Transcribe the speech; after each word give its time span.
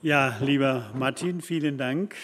Ja, 0.00 0.36
lieber 0.40 0.92
Martin, 0.94 1.40
vielen 1.40 1.76
Dank. 1.76 2.14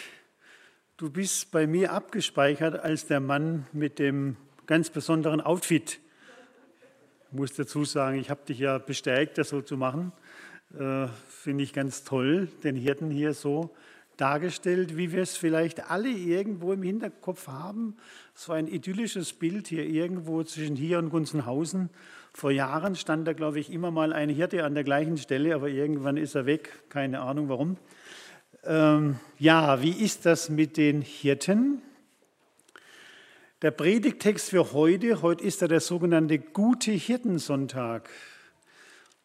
Du 0.97 1.11
bist 1.11 1.51
bei 1.51 1.67
mir 1.67 1.91
abgespeichert 1.93 2.79
als 2.79 3.09
der 3.09 3.19
Mann 3.19 3.67
mit 3.73 3.99
dem 3.99 4.37
ganz 4.67 4.91
besonderen 4.91 5.41
Outfit. 5.41 5.99
Ich 7.27 7.37
muss 7.37 7.55
dazu 7.55 7.85
sagen, 7.85 8.17
ich 8.21 8.31
habe 8.31 8.43
dich 8.47 8.61
ja 8.61 8.79
bestärkt, 8.79 9.39
das 9.39 9.49
so 9.49 9.61
zu 9.61 9.77
machen. 9.77 10.13
Äh, 10.79 11.09
Finde 11.27 11.65
ich 11.65 11.73
ganz 11.73 12.05
toll, 12.05 12.47
den 12.63 12.77
Hirten 12.77 13.11
hier 13.11 13.35
so 13.35 13.75
dargestellt, 14.19 14.97
wie 14.97 15.11
wir 15.11 15.23
es 15.23 15.37
vielleicht 15.37 15.91
alle 15.91 16.11
irgendwo 16.11 16.73
im 16.75 16.85
Hinterkopf 16.85 17.49
haben. 17.49 17.97
So 18.35 18.53
ein 18.53 18.69
idyllisches 18.69 19.33
Bild 19.33 19.67
hier 19.67 19.85
irgendwo 19.85 20.45
zwischen 20.45 20.77
hier 20.77 21.01
und 21.01 21.11
Gunzenhausen. 21.11 21.91
Vor 22.37 22.51
Jahren 22.51 22.97
stand 22.97 23.29
da, 23.29 23.33
glaube 23.33 23.61
ich, 23.61 23.73
immer 23.73 23.93
mal 23.93 24.13
ein 24.13 24.29
Hirte 24.29 24.65
an 24.65 24.75
der 24.75 24.83
gleichen 24.83 25.17
Stelle, 25.19 25.55
aber 25.55 25.69
irgendwann 25.69 26.17
ist 26.17 26.35
er 26.35 26.47
weg, 26.47 26.83
keine 26.89 27.21
Ahnung 27.21 27.49
warum. 27.49 27.77
Ähm, 28.65 29.21
ja, 29.39 29.81
wie 29.83 29.93
ist 29.93 30.27
das 30.27 30.49
mit 30.49 30.77
den 30.77 31.01
Hirten? 31.01 31.81
Der 33.63 33.71
Predigtext 33.71 34.51
für 34.51 34.73
heute, 34.73 35.23
heute 35.23 35.45
ist 35.45 35.63
er 35.63 35.69
der 35.69 35.79
sogenannte 35.79 36.41
Gute 36.41 36.91
Hirtensonntag. 36.91 38.11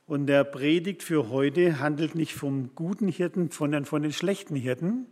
Und 0.06 0.28
der 0.28 0.44
Predigt 0.44 1.02
für 1.02 1.30
heute 1.30 1.80
handelt 1.80 2.14
nicht 2.14 2.36
vom 2.36 2.76
guten 2.76 3.08
Hirten, 3.08 3.50
sondern 3.50 3.86
von 3.86 4.04
den 4.04 4.14
schlechten 4.14 4.56
Hirten. 4.56 5.08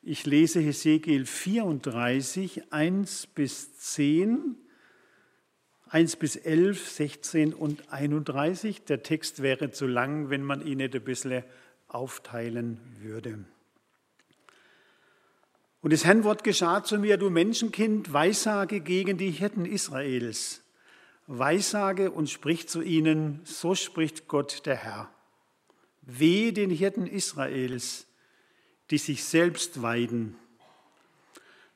Ich 0.00 0.24
lese 0.24 0.60
Hesekiel 0.60 1.26
34, 1.26 2.72
1 2.72 3.26
bis 3.26 3.76
10 3.76 4.56
1 5.92 6.16
bis 6.16 6.36
11, 6.36 6.88
16 6.88 7.52
und 7.52 7.92
31. 7.92 8.84
Der 8.84 9.02
Text 9.02 9.42
wäre 9.42 9.72
zu 9.72 9.88
lang, 9.88 10.30
wenn 10.30 10.44
man 10.44 10.64
ihn 10.64 10.78
nicht 10.78 10.94
ein 10.94 11.02
bisschen 11.02 11.42
aufteilen 11.88 12.78
würde. 13.00 13.44
Und 15.80 15.92
das 15.92 16.04
Herrn 16.04 16.22
Wort 16.22 16.44
geschah 16.44 16.84
zu 16.84 16.98
mir, 16.98 17.16
du 17.16 17.28
Menschenkind, 17.28 18.12
Weissage 18.12 18.80
gegen 18.80 19.18
die 19.18 19.32
Hirten 19.32 19.64
Israels. 19.64 20.62
Weissage 21.26 22.12
und 22.12 22.30
sprich 22.30 22.68
zu 22.68 22.82
ihnen, 22.82 23.40
so 23.42 23.74
spricht 23.74 24.28
Gott 24.28 24.66
der 24.66 24.76
Herr. 24.76 25.10
Weh 26.02 26.52
den 26.52 26.70
Hirten 26.70 27.08
Israels, 27.08 28.06
die 28.92 28.98
sich 28.98 29.24
selbst 29.24 29.82
weiden. 29.82 30.36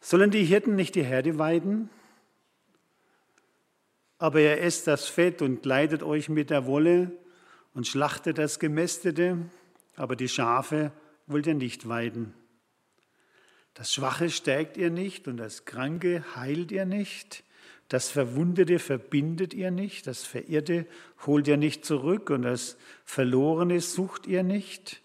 Sollen 0.00 0.30
die 0.30 0.44
Hirten 0.44 0.76
nicht 0.76 0.94
die 0.94 1.04
Herde 1.04 1.36
weiden? 1.38 1.90
Aber 4.18 4.40
er 4.40 4.62
esst 4.62 4.86
das 4.86 5.06
Fett 5.06 5.42
und 5.42 5.62
kleidet 5.62 6.02
euch 6.02 6.28
mit 6.28 6.50
der 6.50 6.66
Wolle 6.66 7.12
und 7.74 7.86
schlachtet 7.86 8.38
das 8.38 8.58
Gemästete, 8.58 9.38
aber 9.96 10.16
die 10.16 10.28
Schafe 10.28 10.92
wollt 11.26 11.46
ihr 11.46 11.54
nicht 11.54 11.88
weiden. 11.88 12.34
Das 13.74 13.92
Schwache 13.92 14.30
stärkt 14.30 14.76
ihr 14.76 14.90
nicht 14.90 15.26
und 15.26 15.36
das 15.36 15.64
Kranke 15.64 16.24
heilt 16.36 16.70
ihr 16.70 16.84
nicht. 16.84 17.42
Das 17.88 18.08
Verwundete 18.08 18.78
verbindet 18.78 19.52
ihr 19.52 19.70
nicht, 19.70 20.06
das 20.06 20.24
Verirrte 20.24 20.86
holt 21.26 21.48
ihr 21.48 21.56
nicht 21.56 21.84
zurück 21.84 22.30
und 22.30 22.42
das 22.42 22.78
Verlorene 23.04 23.80
sucht 23.80 24.26
ihr 24.26 24.42
nicht. 24.42 25.02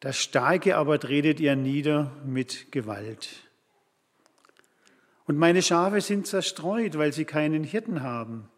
Das 0.00 0.18
Starke 0.18 0.76
aber 0.76 1.00
tretet 1.00 1.40
ihr 1.40 1.56
nieder 1.56 2.16
mit 2.24 2.70
Gewalt. 2.72 3.49
Und 5.30 5.38
meine 5.38 5.62
Schafe 5.62 6.00
sind 6.00 6.26
zerstreut, 6.26 6.98
weil 6.98 7.12
sie 7.12 7.24
keinen 7.24 7.62
Hirten 7.62 8.02
haben 8.02 8.48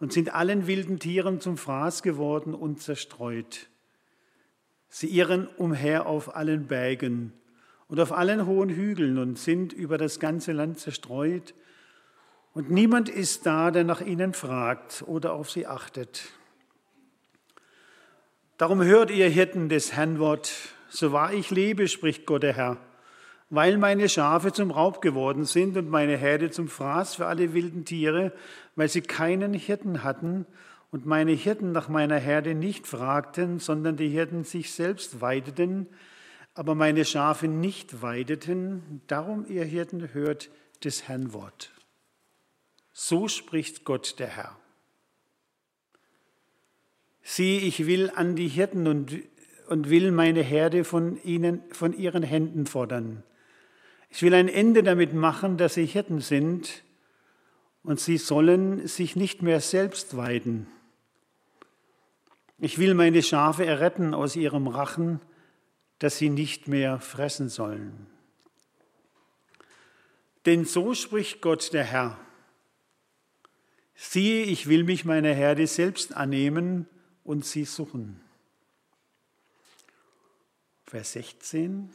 und 0.00 0.12
sind 0.12 0.34
allen 0.34 0.66
wilden 0.66 0.98
Tieren 0.98 1.40
zum 1.40 1.56
Fraß 1.56 2.02
geworden 2.02 2.52
und 2.52 2.82
zerstreut. 2.82 3.68
Sie 4.88 5.06
irren 5.16 5.46
umher 5.46 6.06
auf 6.06 6.34
allen 6.34 6.66
Bergen 6.66 7.32
und 7.86 8.00
auf 8.00 8.10
allen 8.10 8.44
hohen 8.44 8.70
Hügeln 8.70 9.18
und 9.18 9.38
sind 9.38 9.72
über 9.72 9.96
das 9.96 10.18
ganze 10.18 10.50
Land 10.50 10.80
zerstreut. 10.80 11.54
Und 12.54 12.72
niemand 12.72 13.08
ist 13.08 13.46
da, 13.46 13.70
der 13.70 13.84
nach 13.84 14.00
ihnen 14.00 14.34
fragt 14.34 15.04
oder 15.06 15.32
auf 15.32 15.48
sie 15.48 15.68
achtet. 15.68 16.24
Darum 18.56 18.82
hört 18.82 19.12
ihr 19.12 19.28
Hirten 19.28 19.68
des 19.68 19.92
Herrn 19.92 20.18
Wort, 20.18 20.50
so 20.88 21.12
wahr 21.12 21.32
ich 21.32 21.52
lebe, 21.52 21.86
spricht 21.86 22.26
Gott 22.26 22.42
der 22.42 22.54
Herr 22.54 22.78
weil 23.50 23.78
meine 23.78 24.08
Schafe 24.08 24.52
zum 24.52 24.70
Raub 24.70 25.00
geworden 25.00 25.44
sind 25.44 25.76
und 25.76 25.88
meine 25.88 26.16
Herde 26.16 26.50
zum 26.50 26.68
Fraß 26.68 27.16
für 27.16 27.26
alle 27.26 27.52
wilden 27.52 27.84
Tiere, 27.84 28.32
weil 28.76 28.88
sie 28.88 29.02
keinen 29.02 29.54
Hirten 29.54 30.02
hatten 30.02 30.46
und 30.90 31.06
meine 31.06 31.32
Hirten 31.32 31.72
nach 31.72 31.88
meiner 31.88 32.18
Herde 32.18 32.54
nicht 32.54 32.86
fragten, 32.86 33.58
sondern 33.58 33.96
die 33.96 34.08
Hirten 34.08 34.44
sich 34.44 34.72
selbst 34.72 35.20
weideten, 35.20 35.88
aber 36.54 36.74
meine 36.74 37.04
Schafe 37.04 37.48
nicht 37.48 38.00
weideten. 38.00 39.02
Darum, 39.08 39.44
ihr 39.48 39.64
Hirten, 39.64 40.14
hört 40.14 40.50
des 40.84 41.08
Herrn 41.08 41.32
Wort. 41.32 41.72
So 42.92 43.26
spricht 43.26 43.84
Gott 43.84 44.20
der 44.20 44.28
Herr. 44.28 44.56
Sieh, 47.22 47.58
ich 47.58 47.86
will 47.86 48.12
an 48.14 48.36
die 48.36 48.48
Hirten 48.48 48.86
und, 48.86 49.18
und 49.68 49.90
will 49.90 50.12
meine 50.12 50.42
Herde 50.42 50.84
von 50.84 51.20
ihnen, 51.24 51.62
von 51.72 51.92
ihren 51.92 52.22
Händen 52.22 52.66
fordern. 52.66 53.24
Ich 54.14 54.22
will 54.22 54.34
ein 54.34 54.46
Ende 54.46 54.84
damit 54.84 55.12
machen, 55.12 55.56
dass 55.56 55.74
sie 55.74 55.86
Hirten 55.86 56.20
sind 56.20 56.84
und 57.82 57.98
sie 57.98 58.16
sollen 58.16 58.86
sich 58.86 59.16
nicht 59.16 59.42
mehr 59.42 59.60
selbst 59.60 60.16
weiden. 60.16 60.68
Ich 62.60 62.78
will 62.78 62.94
meine 62.94 63.24
Schafe 63.24 63.66
erretten 63.66 64.14
aus 64.14 64.36
ihrem 64.36 64.68
Rachen, 64.68 65.20
dass 65.98 66.16
sie 66.16 66.30
nicht 66.30 66.68
mehr 66.68 67.00
fressen 67.00 67.48
sollen. 67.48 68.06
Denn 70.46 70.64
so 70.64 70.94
spricht 70.94 71.40
Gott 71.40 71.72
der 71.72 71.82
Herr. 71.82 72.16
Siehe, 73.96 74.44
ich 74.44 74.68
will 74.68 74.84
mich 74.84 75.04
meiner 75.04 75.32
Herde 75.34 75.66
selbst 75.66 76.14
annehmen 76.14 76.86
und 77.24 77.44
sie 77.44 77.64
suchen. 77.64 78.20
Vers 80.84 81.14
16. 81.14 81.90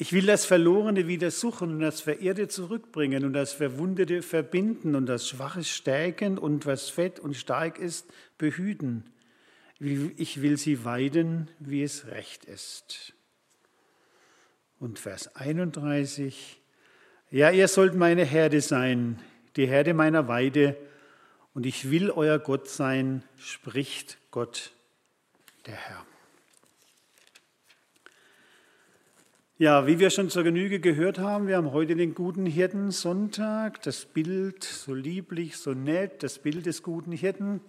Ich 0.00 0.12
will 0.12 0.26
das 0.26 0.44
Verlorene 0.44 1.08
wieder 1.08 1.32
suchen 1.32 1.70
und 1.72 1.80
das 1.80 2.00
Verirrte 2.00 2.46
zurückbringen 2.46 3.24
und 3.24 3.32
das 3.32 3.52
Verwundete 3.52 4.22
verbinden 4.22 4.94
und 4.94 5.06
das 5.06 5.28
Schwache 5.28 5.64
stärken 5.64 6.38
und 6.38 6.66
was 6.66 6.88
fett 6.88 7.18
und 7.18 7.36
stark 7.36 7.80
ist, 7.80 8.06
behüten. 8.38 9.10
Ich 9.80 10.40
will 10.40 10.56
sie 10.56 10.84
weiden, 10.84 11.50
wie 11.58 11.82
es 11.82 12.06
recht 12.06 12.44
ist. 12.44 13.12
Und 14.78 15.00
Vers 15.00 15.34
31. 15.34 16.60
Ja, 17.32 17.50
ihr 17.50 17.66
sollt 17.66 17.96
meine 17.96 18.24
Herde 18.24 18.60
sein, 18.60 19.20
die 19.56 19.66
Herde 19.66 19.94
meiner 19.94 20.28
Weide, 20.28 20.76
und 21.54 21.66
ich 21.66 21.90
will 21.90 22.12
euer 22.12 22.38
Gott 22.38 22.68
sein, 22.68 23.24
spricht 23.36 24.18
Gott 24.30 24.70
der 25.66 25.74
Herr. 25.74 26.07
Ja, 29.60 29.88
wie 29.88 29.98
wir 29.98 30.10
schon 30.10 30.30
zur 30.30 30.44
Genüge 30.44 30.78
gehört 30.78 31.18
haben, 31.18 31.48
wir 31.48 31.56
haben 31.56 31.72
heute 31.72 31.96
den 31.96 32.14
guten 32.14 32.46
Hirten 32.46 32.92
Sonntag. 32.92 33.82
Das 33.82 34.04
Bild 34.04 34.62
so 34.62 34.94
lieblich, 34.94 35.56
so 35.56 35.74
nett, 35.74 36.22
das 36.22 36.38
Bild 36.38 36.64
des 36.64 36.84
guten 36.84 37.10
Hirten. 37.10 37.60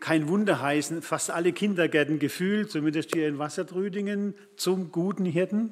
Kein 0.00 0.26
Wunder 0.26 0.60
heißen 0.60 1.02
fast 1.02 1.30
alle 1.30 1.52
Kindergärten 1.52 2.18
gefühlt, 2.18 2.68
zumindest 2.68 3.14
hier 3.14 3.28
in 3.28 3.38
Wassertrüdingen, 3.38 4.34
zum 4.56 4.90
guten 4.90 5.24
Hirten. 5.24 5.70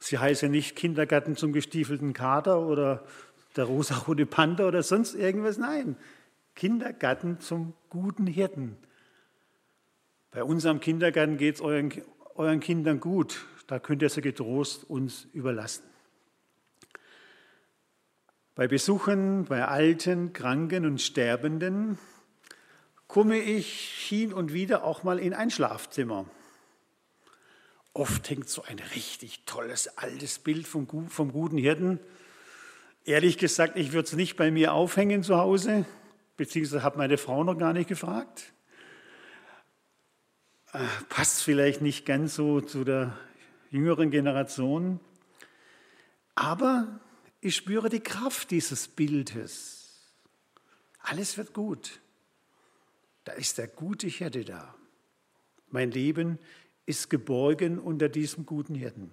Sie 0.00 0.18
heißen 0.18 0.50
nicht 0.50 0.74
Kindergarten 0.74 1.36
zum 1.36 1.52
gestiefelten 1.52 2.14
Kater 2.14 2.58
oder 2.66 3.04
der 3.54 3.62
rosarote 3.62 4.26
Panther 4.26 4.66
oder 4.66 4.82
sonst 4.82 5.14
irgendwas. 5.14 5.56
Nein, 5.56 5.94
Kindergarten 6.56 7.38
zum 7.38 7.74
guten 7.90 8.26
Hirten. 8.26 8.76
Bei 10.32 10.42
unserem 10.42 10.80
Kindergarten 10.80 11.36
geht 11.36 11.54
es 11.54 11.60
euren 11.60 11.92
euren 12.40 12.60
Kindern 12.60 13.00
gut, 13.00 13.44
da 13.66 13.78
könnt 13.78 14.00
ihr 14.00 14.08
sie 14.08 14.22
getrost 14.22 14.88
uns 14.88 15.28
überlassen. 15.34 15.84
Bei 18.54 18.66
Besuchen 18.66 19.44
bei 19.44 19.66
Alten, 19.66 20.32
Kranken 20.32 20.86
und 20.86 21.02
Sterbenden 21.02 21.98
komme 23.08 23.38
ich 23.38 24.06
hin 24.08 24.32
und 24.32 24.54
wieder 24.54 24.84
auch 24.84 25.02
mal 25.02 25.18
in 25.18 25.34
ein 25.34 25.50
Schlafzimmer. 25.50 26.24
Oft 27.92 28.30
hängt 28.30 28.48
so 28.48 28.62
ein 28.62 28.78
richtig 28.94 29.44
tolles 29.44 29.98
altes 29.98 30.38
Bild 30.38 30.66
vom, 30.66 30.88
vom 31.10 31.32
guten 31.32 31.58
Hirten. 31.58 32.00
Ehrlich 33.04 33.36
gesagt, 33.36 33.76
ich 33.76 33.92
würde 33.92 34.06
es 34.06 34.14
nicht 34.14 34.36
bei 34.36 34.50
mir 34.50 34.72
aufhängen 34.72 35.22
zu 35.22 35.36
Hause, 35.36 35.84
beziehungsweise 36.38 36.82
habe 36.82 36.96
meine 36.96 37.18
Frau 37.18 37.44
noch 37.44 37.58
gar 37.58 37.74
nicht 37.74 37.88
gefragt. 37.88 38.54
Passt 41.08 41.42
vielleicht 41.42 41.80
nicht 41.80 42.06
ganz 42.06 42.36
so 42.36 42.60
zu 42.60 42.84
der 42.84 43.18
jüngeren 43.70 44.10
Generation, 44.10 45.00
aber 46.36 47.00
ich 47.40 47.56
spüre 47.56 47.88
die 47.88 48.00
Kraft 48.00 48.52
dieses 48.52 48.86
Bildes. 48.86 50.12
Alles 51.00 51.36
wird 51.36 51.54
gut. 51.54 52.00
Da 53.24 53.32
ist 53.32 53.58
der 53.58 53.66
gute 53.66 54.06
Hirte 54.06 54.44
da. 54.44 54.74
Mein 55.70 55.90
Leben 55.90 56.38
ist 56.86 57.10
geborgen 57.10 57.80
unter 57.80 58.08
diesem 58.08 58.46
guten 58.46 58.76
Hirten. 58.76 59.12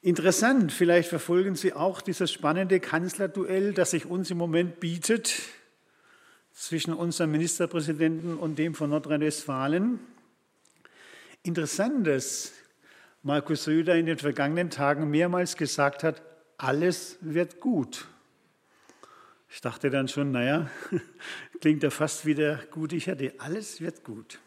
Interessant, 0.00 0.72
vielleicht 0.72 1.08
verfolgen 1.08 1.54
Sie 1.54 1.74
auch 1.74 2.00
dieses 2.00 2.32
spannende 2.32 2.80
Kanzlerduell, 2.80 3.72
das 3.72 3.92
sich 3.92 4.06
uns 4.06 4.30
im 4.30 4.38
Moment 4.38 4.80
bietet 4.80 5.42
zwischen 6.58 6.92
unserem 6.92 7.30
Ministerpräsidenten 7.30 8.36
und 8.36 8.58
dem 8.58 8.74
von 8.74 8.90
Nordrhein-Westfalen. 8.90 10.00
Interessant, 11.44 12.06
dass 12.06 12.52
Markus 13.22 13.64
Söder 13.64 13.94
in 13.94 14.06
den 14.06 14.18
vergangenen 14.18 14.68
Tagen 14.68 15.08
mehrmals 15.08 15.56
gesagt 15.56 16.02
hat, 16.02 16.20
alles 16.56 17.16
wird 17.20 17.60
gut. 17.60 18.08
Ich 19.48 19.60
dachte 19.60 19.88
dann 19.88 20.08
schon, 20.08 20.32
naja, 20.32 20.68
klingt 21.60 21.84
ja 21.84 21.90
fast 21.90 22.26
wie 22.26 22.34
der 22.34 22.56
gute 22.72 22.96
Hirte, 22.96 23.34
alles 23.38 23.80
wird 23.80 24.02
gut. 24.02 24.40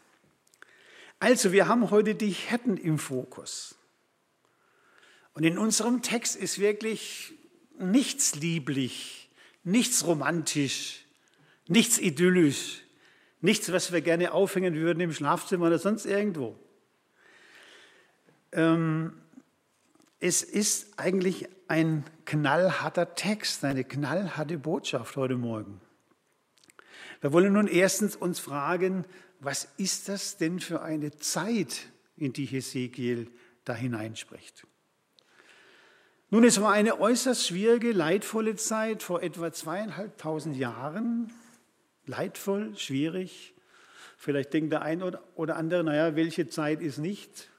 Also, 1.18 1.50
wir 1.52 1.66
haben 1.66 1.90
heute 1.90 2.14
die 2.14 2.30
Hirten 2.30 2.76
im 2.76 2.98
Fokus. 2.98 3.74
Und 5.32 5.44
in 5.44 5.56
unserem 5.56 6.02
Text 6.02 6.36
ist 6.36 6.58
wirklich 6.58 7.32
nichts 7.78 8.34
lieblich, 8.34 9.30
nichts 9.64 10.06
romantisch, 10.06 11.01
nichts 11.72 11.98
idyllisch, 11.98 12.82
nichts, 13.40 13.72
was 13.72 13.92
wir 13.92 14.02
gerne 14.02 14.32
aufhängen 14.32 14.74
würden 14.74 15.00
im 15.00 15.12
Schlafzimmer 15.12 15.66
oder 15.66 15.78
sonst 15.78 16.06
irgendwo. 16.06 16.56
Ähm, 18.52 19.14
es 20.20 20.42
ist 20.42 20.98
eigentlich 20.98 21.48
ein 21.68 22.04
knallharter 22.26 23.14
Text, 23.14 23.64
eine 23.64 23.84
knallharte 23.84 24.58
Botschaft 24.58 25.16
heute 25.16 25.36
Morgen. 25.36 25.80
Wir 27.22 27.32
wollen 27.32 27.54
nun 27.54 27.66
erstens 27.66 28.14
uns 28.16 28.38
fragen, 28.38 29.04
was 29.40 29.68
ist 29.78 30.08
das 30.08 30.36
denn 30.36 30.60
für 30.60 30.82
eine 30.82 31.10
Zeit, 31.16 31.86
in 32.16 32.32
die 32.32 32.44
Hesekiel 32.44 33.30
da 33.64 33.74
hineinspricht? 33.74 34.66
Nun, 36.30 36.44
es 36.44 36.60
war 36.60 36.72
eine 36.72 37.00
äußerst 37.00 37.46
schwierige, 37.46 37.92
leidvolle 37.92 38.56
Zeit 38.56 39.02
vor 39.02 39.22
etwa 39.22 39.52
zweieinhalbtausend 39.52 40.56
Jahren. 40.56 41.32
Leidvoll, 42.06 42.76
schwierig. 42.76 43.54
Vielleicht 44.16 44.52
denkt 44.52 44.72
der 44.72 44.82
ein 44.82 45.02
oder 45.02 45.56
andere, 45.56 45.84
naja, 45.84 46.16
welche 46.16 46.48
Zeit 46.48 46.80
ist 46.80 46.98
nicht? 46.98 47.50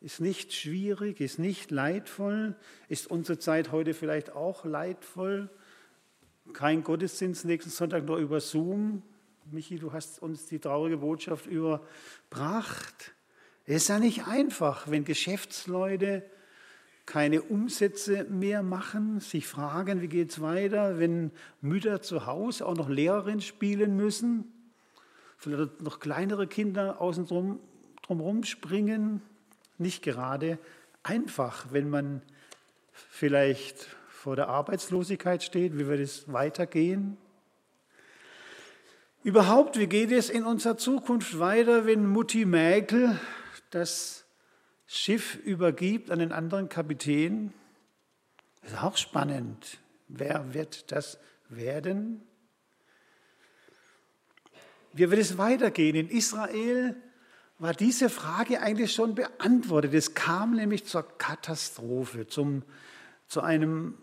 Ist 0.00 0.20
nicht 0.20 0.52
schwierig, 0.52 1.20
ist 1.20 1.38
nicht 1.38 1.70
leidvoll. 1.70 2.54
Ist 2.88 3.10
unsere 3.10 3.38
Zeit 3.38 3.72
heute 3.72 3.94
vielleicht 3.94 4.30
auch 4.30 4.64
leidvoll? 4.64 5.48
Kein 6.52 6.84
Gottesdienst 6.84 7.44
nächsten 7.44 7.70
Sonntag 7.70 8.04
nur 8.04 8.18
über 8.18 8.40
Zoom. 8.40 9.02
Michi, 9.50 9.78
du 9.78 9.92
hast 9.92 10.20
uns 10.22 10.46
die 10.46 10.58
traurige 10.58 10.98
Botschaft 10.98 11.46
überbracht. 11.46 13.14
Es 13.64 13.82
ist 13.82 13.88
ja 13.88 13.98
nicht 13.98 14.26
einfach, 14.26 14.90
wenn 14.90 15.04
Geschäftsleute 15.04 16.28
keine 17.06 17.40
Umsätze 17.42 18.24
mehr 18.24 18.64
machen, 18.64 19.20
sich 19.20 19.46
fragen, 19.46 20.02
wie 20.02 20.08
geht 20.08 20.32
es 20.32 20.40
weiter, 20.40 20.98
wenn 20.98 21.30
Mütter 21.60 22.02
zu 22.02 22.26
Hause 22.26 22.66
auch 22.66 22.74
noch 22.74 22.88
Lehrerin 22.88 23.40
spielen 23.40 23.96
müssen, 23.96 24.52
vielleicht 25.38 25.80
noch 25.82 26.00
kleinere 26.00 26.48
Kinder 26.48 27.00
außen 27.00 27.26
drum, 27.26 27.60
drumherum 28.02 28.42
springen. 28.42 29.22
Nicht 29.78 30.02
gerade 30.02 30.58
einfach, 31.04 31.66
wenn 31.70 31.88
man 31.88 32.22
vielleicht 32.92 33.86
vor 34.08 34.34
der 34.34 34.48
Arbeitslosigkeit 34.48 35.42
steht, 35.42 35.78
wie 35.78 35.86
wird 35.86 36.00
es 36.00 36.32
weitergehen? 36.32 37.16
Überhaupt, 39.22 39.78
wie 39.78 39.86
geht 39.86 40.10
es 40.10 40.30
in 40.30 40.44
unserer 40.44 40.76
Zukunft 40.76 41.38
weiter, 41.38 41.86
wenn 41.86 42.06
Mutti 42.06 42.44
Mäkel 42.44 43.18
das 43.70 44.25
Schiff 44.86 45.36
übergibt 45.36 46.10
an 46.10 46.20
den 46.20 46.32
anderen 46.32 46.68
Kapitän. 46.68 47.52
Das 48.62 48.72
ist 48.72 48.82
auch 48.82 48.96
spannend. 48.96 49.78
Wer 50.08 50.54
wird 50.54 50.92
das 50.92 51.18
werden? 51.48 52.22
Wie 54.92 55.10
wird 55.10 55.20
es 55.20 55.36
weitergehen? 55.36 55.96
In 55.96 56.08
Israel 56.08 56.96
war 57.58 57.74
diese 57.74 58.08
Frage 58.10 58.60
eigentlich 58.60 58.92
schon 58.92 59.14
beantwortet. 59.14 59.94
Es 59.94 60.14
kam 60.14 60.54
nämlich 60.54 60.84
zur 60.84 61.02
Katastrophe, 61.18 62.26
zum, 62.26 62.62
zu 63.28 63.40
einem 63.40 63.98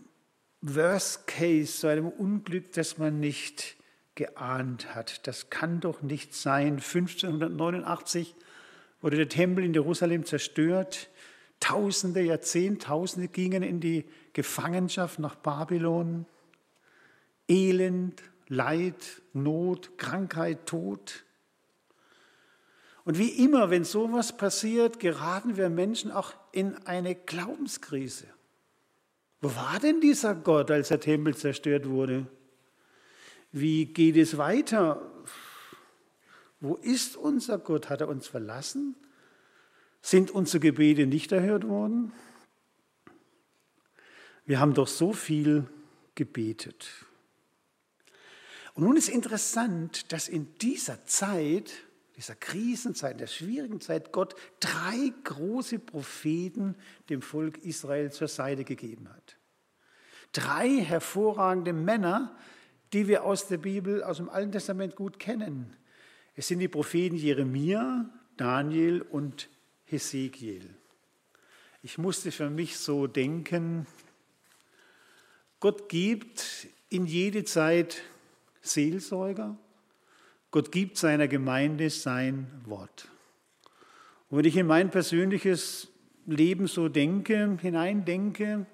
Worst 0.61 1.27
Case, 1.27 1.79
zu 1.79 1.87
einem 1.87 2.07
Unglück, 2.07 2.73
das 2.73 2.97
man 2.97 3.19
nicht 3.19 3.75
geahnt 4.15 4.93
hat. 4.95 5.27
Das 5.27 5.49
kann 5.49 5.79
doch 5.79 6.01
nicht 6.01 6.33
sein. 6.33 6.73
1589 6.73 8.35
wurde 9.03 9.17
der 9.17 9.29
Tempel 9.29 9.65
in 9.65 9.73
Jerusalem 9.73 10.25
zerstört. 10.25 11.09
Tausende, 11.59 12.21
Jahrzehntausende 12.21 13.27
gingen 13.27 13.61
in 13.61 13.79
die 13.79 14.05
Gefangenschaft 14.31 15.19
nach 15.19 15.35
Babylon. 15.35 16.25
Elend, 17.49 18.23
Leid, 18.47 19.21
Not, 19.33 19.97
Krankheit, 19.97 20.65
Tod. 20.65 21.25
Und 23.03 23.17
wie 23.17 23.43
immer, 23.43 23.69
wenn 23.69 23.83
sowas 23.83 24.37
passiert, 24.37 25.01
geraten 25.01 25.57
wir 25.57 25.69
Menschen 25.69 26.09
auch 26.09 26.33
in 26.53 26.75
eine 26.87 27.13
Glaubenskrise. 27.13 28.27
Wo 29.41 29.53
war 29.53 29.79
denn 29.81 29.99
dieser 29.99 30.33
Gott, 30.33 30.71
als 30.71 30.87
der 30.87 31.01
Tempel 31.01 31.35
zerstört 31.35 31.89
wurde? 31.89 32.25
Wie 33.51 33.85
geht 33.85 34.15
es 34.15 34.37
weiter? 34.37 35.11
Wo 36.63 36.75
ist 36.75 37.17
unser 37.17 37.59
Gott? 37.59 37.89
Hat 37.89 37.99
er 37.99 38.07
uns 38.07 38.25
verlassen? 38.25 38.95
Sind 40.01 40.31
unsere 40.31 40.61
Gebete 40.61 41.05
nicht 41.05 41.33
erhört 41.33 41.67
worden? 41.67 42.13
Wir 44.45 44.61
haben 44.61 44.73
doch 44.73 44.87
so 44.87 45.11
viel 45.11 45.67
gebetet. 46.15 46.89
Und 48.75 48.85
nun 48.85 48.95
ist 48.95 49.09
interessant, 49.09 50.13
dass 50.13 50.29
in 50.29 50.55
dieser 50.59 51.05
Zeit, 51.05 51.73
dieser 52.15 52.35
Krisenzeit, 52.35 53.19
der 53.19 53.27
schwierigen 53.27 53.81
Zeit, 53.81 54.13
Gott 54.13 54.33
drei 54.61 55.11
große 55.25 55.79
Propheten 55.79 56.77
dem 57.09 57.21
Volk 57.21 57.57
Israel 57.57 58.09
zur 58.13 58.29
Seite 58.29 58.63
gegeben 58.63 59.09
hat. 59.09 59.35
Drei 60.31 60.69
hervorragende 60.69 61.73
Männer, 61.73 62.37
die 62.93 63.09
wir 63.09 63.25
aus 63.25 63.49
der 63.49 63.57
Bibel, 63.57 64.01
aus 64.01 64.15
dem 64.15 64.29
Alten 64.29 64.53
Testament 64.53 64.95
gut 64.95 65.19
kennen. 65.19 65.75
Es 66.35 66.47
sind 66.47 66.59
die 66.59 66.67
Propheten 66.67 67.15
Jeremia, 67.15 68.09
Daniel 68.37 69.01
und 69.03 69.49
Hesekiel. 69.85 70.67
Ich 71.83 71.97
musste 71.97 72.31
für 72.31 72.49
mich 72.49 72.77
so 72.77 73.05
denken, 73.05 73.85
Gott 75.59 75.89
gibt 75.89 76.67
in 76.89 77.05
jede 77.05 77.43
Zeit 77.43 78.01
Seelsorger, 78.61 79.57
Gott 80.49 80.71
gibt 80.71 80.97
seiner 80.97 81.27
Gemeinde 81.27 81.89
sein 81.89 82.47
Wort. 82.65 83.07
Und 84.29 84.39
wenn 84.39 84.45
ich 84.45 84.57
in 84.57 84.65
mein 84.65 84.89
persönliches 84.89 85.89
Leben 86.25 86.67
so 86.67 86.89
denke, 86.89 87.57
hineindenke, 87.61 88.65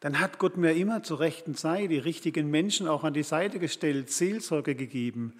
dann 0.00 0.18
hat 0.18 0.38
Gott 0.38 0.56
mir 0.56 0.72
immer 0.72 1.02
zur 1.02 1.20
rechten 1.20 1.54
Zeit 1.54 1.90
die 1.90 1.98
richtigen 1.98 2.50
Menschen 2.50 2.88
auch 2.88 3.04
an 3.04 3.14
die 3.14 3.22
Seite 3.22 3.58
gestellt, 3.58 4.10
Seelsorge 4.10 4.74
gegeben. 4.74 5.34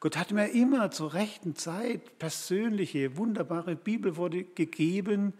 Gott 0.00 0.16
hat 0.16 0.30
mir 0.30 0.50
immer 0.50 0.90
zur 0.90 1.14
rechten 1.14 1.56
Zeit 1.56 2.18
persönliche, 2.18 3.16
wunderbare 3.16 3.76
Bibelworte 3.76 4.44
gegeben, 4.44 5.32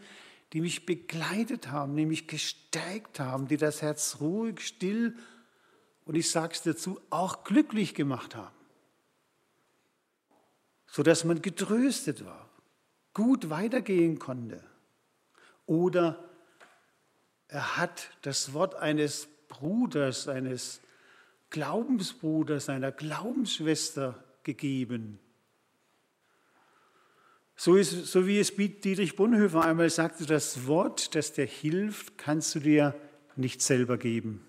die 0.53 0.61
mich 0.61 0.87
begleitet 0.87 1.69
haben, 1.71 1.97
die 1.97 2.07
mich 2.07 2.27
gestärkt 2.29 3.21
haben, 3.21 3.49
die 3.49 3.57
das 3.57 3.83
Herz 3.83 4.19
ruhig, 4.21 4.61
still 4.61 5.17
und 6.07 6.15
ich 6.15 6.31
sage 6.31 6.55
es 6.55 6.63
dazu, 6.63 7.01
auch 7.11 7.45
glücklich 7.45 7.95
gemacht 7.95 8.37
haben. 8.37 8.55
Sodass 10.87 11.25
man 11.25 11.43
getröstet 11.43 12.25
war, 12.25 12.49
gut 13.13 13.51
weitergehen 13.51 14.19
konnte. 14.19 14.63
Oder 15.67 16.25
er 17.49 17.77
hat 17.77 18.11
das 18.23 18.55
Wort 18.55 18.77
eines 18.77 19.27
Bruders, 19.49 20.29
eines 20.29 20.81
Glaubensbruders, 21.51 22.69
einer 22.69 22.93
Glaubensschwester 22.93 24.23
gegeben. 24.47 25.19
So, 27.57 27.77
ist, 27.77 28.07
so 28.07 28.27
wie 28.27 28.39
es 28.39 28.55
Dietrich 28.55 29.17
Bonhoeffer 29.17 29.65
einmal 29.65 29.91
sagte, 29.91 30.25
das 30.25 30.67
Wort, 30.67 31.15
das 31.15 31.33
dir 31.33 31.47
hilft, 31.47 32.17
kannst 32.17 32.55
du 32.55 32.61
dir 32.61 32.95
nicht 33.35 33.61
selber 33.61 33.99
geben. 33.99 34.47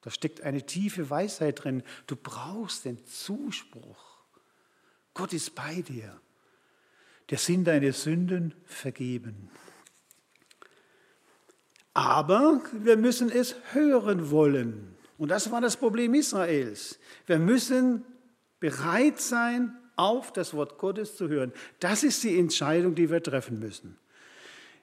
Da 0.00 0.10
steckt 0.10 0.40
eine 0.40 0.64
tiefe 0.66 1.10
Weisheit 1.10 1.62
drin. 1.62 1.82
Du 2.06 2.16
brauchst 2.16 2.84
den 2.84 3.04
Zuspruch. 3.06 4.18
Gott 5.14 5.32
ist 5.32 5.54
bei 5.54 5.82
dir. 5.82 6.20
Der 7.30 7.38
sind 7.38 7.64
deine 7.64 7.92
Sünden 7.92 8.54
vergeben. 8.64 9.50
Aber 11.94 12.62
wir 12.72 12.96
müssen 12.96 13.30
es 13.30 13.54
hören 13.72 14.30
wollen. 14.30 14.96
Und 15.18 15.28
das 15.28 15.50
war 15.50 15.60
das 15.60 15.76
Problem 15.76 16.14
Israels. 16.14 16.98
Wir 17.26 17.38
müssen 17.38 18.04
Bereit 18.62 19.20
sein, 19.20 19.76
auf 19.96 20.32
das 20.32 20.54
Wort 20.54 20.78
Gottes 20.78 21.16
zu 21.16 21.28
hören. 21.28 21.52
Das 21.80 22.04
ist 22.04 22.22
die 22.22 22.38
Entscheidung, 22.38 22.94
die 22.94 23.10
wir 23.10 23.20
treffen 23.20 23.58
müssen. 23.58 23.98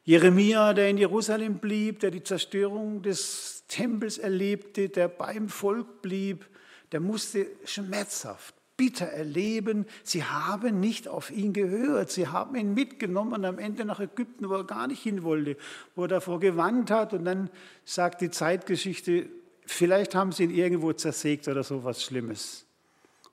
Jeremia, 0.03 0.73
der 0.73 0.89
in 0.89 0.97
Jerusalem 0.97 1.59
blieb, 1.59 2.01
der 2.01 2.11
die 2.11 2.21
Zerstörung 2.21 3.01
des 3.03 3.63
Tempels 3.69 4.17
erlebte, 4.17 4.89
der 4.89 5.07
beim 5.07 5.47
Volk 5.47 6.01
blieb, 6.01 6.45
der 6.91 6.99
musste 6.99 7.47
schmerzhaft, 7.63 8.53
bitter 8.75 9.05
erleben, 9.05 9.85
sie 10.03 10.25
haben 10.25 10.81
nicht 10.81 11.07
auf 11.07 11.31
ihn 11.31 11.53
gehört, 11.53 12.11
sie 12.11 12.27
haben 12.27 12.57
ihn 12.57 12.73
mitgenommen 12.73 13.45
am 13.45 13.59
Ende 13.59 13.85
nach 13.85 14.01
Ägypten, 14.01 14.49
wo 14.49 14.55
er 14.55 14.65
gar 14.65 14.87
nicht 14.87 15.01
hin 15.01 15.23
wollte, 15.23 15.55
wo 15.95 16.01
er 16.03 16.09
davor 16.09 16.41
gewandt 16.41 16.91
hat 16.91 17.13
und 17.13 17.23
dann 17.23 17.49
sagt 17.85 18.19
die 18.19 18.29
Zeitgeschichte, 18.29 19.29
vielleicht 19.65 20.15
haben 20.15 20.33
sie 20.33 20.43
ihn 20.43 20.51
irgendwo 20.51 20.91
zersägt 20.91 21.47
oder 21.47 21.63
so 21.63 21.85
was 21.85 22.03
Schlimmes, 22.03 22.65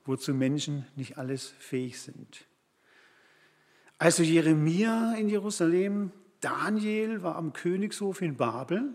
wozu 0.06 0.34
Menschen 0.34 0.86
nicht 0.96 1.18
alles 1.18 1.54
fähig 1.58 2.00
sind. 2.00 2.46
Also 3.98 4.22
Jeremia 4.22 5.14
in 5.14 5.28
Jerusalem, 5.28 6.12
Daniel 6.40 7.22
war 7.22 7.36
am 7.36 7.52
Königshof 7.52 8.20
in 8.20 8.36
Babel, 8.36 8.94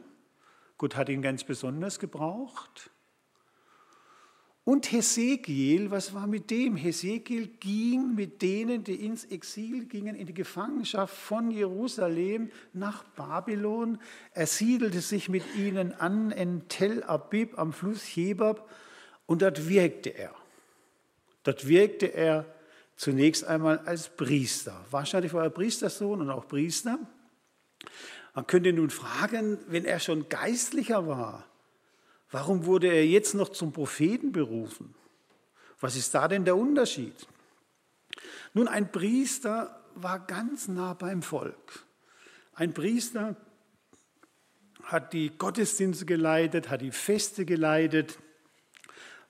Gott 0.77 0.95
hat 0.95 1.09
ihn 1.09 1.21
ganz 1.21 1.43
besonders 1.43 1.99
gebraucht. 1.99 2.91
Und 4.63 4.91
Hesekiel, 4.91 5.89
was 5.89 6.13
war 6.13 6.27
mit 6.27 6.51
dem? 6.51 6.75
Hesekiel 6.75 7.47
ging 7.59 8.13
mit 8.13 8.43
denen, 8.43 8.83
die 8.83 9.05
ins 9.05 9.25
Exil 9.25 9.85
gingen, 9.85 10.15
in 10.15 10.27
die 10.27 10.35
Gefangenschaft 10.35 11.15
von 11.15 11.49
Jerusalem 11.49 12.51
nach 12.71 13.03
Babylon. 13.03 13.97
Er 14.33 14.45
siedelte 14.45 15.01
sich 15.01 15.29
mit 15.29 15.43
ihnen 15.55 15.93
an 15.93 16.29
in 16.29 16.67
Tel 16.67 17.03
Abib 17.03 17.57
am 17.57 17.73
Fluss 17.73 18.03
Hebab 18.03 18.69
und 19.25 19.41
dort 19.41 19.67
wirkte 19.67 20.09
er. 20.09 20.35
Dort 21.43 21.67
wirkte 21.67 22.07
er 22.07 22.45
zunächst 22.95 23.43
einmal 23.43 23.79
als 23.79 24.09
Priester. 24.09 24.85
Wahrscheinlich 24.91 25.33
war 25.33 25.43
er 25.43 25.49
Priestersohn 25.49 26.21
und 26.21 26.29
auch 26.29 26.47
Priester. 26.47 26.99
Man 28.33 28.47
könnte 28.47 28.71
nun 28.73 28.89
fragen, 28.89 29.57
wenn 29.67 29.85
er 29.85 29.99
schon 29.99 30.29
Geistlicher 30.29 31.07
war, 31.07 31.51
Warum 32.31 32.65
wurde 32.65 32.87
er 32.87 33.05
jetzt 33.05 33.33
noch 33.33 33.49
zum 33.49 33.73
Propheten 33.73 34.31
berufen? 34.31 34.95
Was 35.81 35.97
ist 35.97 36.15
da 36.15 36.27
denn 36.27 36.45
der 36.45 36.55
Unterschied? 36.55 37.27
Nun, 38.53 38.67
ein 38.67 38.91
Priester 38.91 39.83
war 39.95 40.19
ganz 40.19 40.69
nah 40.69 40.93
beim 40.93 41.21
Volk. 41.21 41.85
Ein 42.53 42.73
Priester 42.73 43.35
hat 44.83 45.11
die 45.13 45.37
Gottesdienste 45.37 46.05
geleitet, 46.05 46.69
hat 46.69 46.81
die 46.81 46.91
Feste 46.91 47.45
geleitet, 47.45 48.17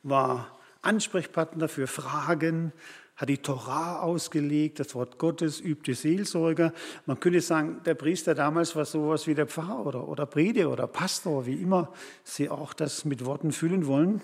war 0.03 0.59
Ansprechpartner 0.81 1.67
für 1.67 1.87
Fragen, 1.87 2.73
hat 3.15 3.29
die 3.29 3.37
Torah 3.37 3.99
ausgelegt, 4.01 4.79
das 4.79 4.95
Wort 4.95 5.19
Gottes, 5.19 5.59
übte 5.59 5.93
Seelsorger. 5.93 6.73
Man 7.05 7.19
könnte 7.19 7.41
sagen, 7.41 7.81
der 7.85 7.93
Priester 7.93 8.33
damals 8.33 8.75
war 8.75 8.85
sowas 8.85 9.27
wie 9.27 9.35
der 9.35 9.45
Pfarrer 9.45 9.85
oder, 9.85 10.07
oder 10.07 10.25
Prediger 10.25 10.71
oder 10.71 10.87
Pastor, 10.87 11.45
wie 11.45 11.61
immer 11.61 11.93
sie 12.23 12.49
auch 12.49 12.73
das 12.73 13.05
mit 13.05 13.23
Worten 13.23 13.51
füllen 13.51 13.85
wollen. 13.85 14.21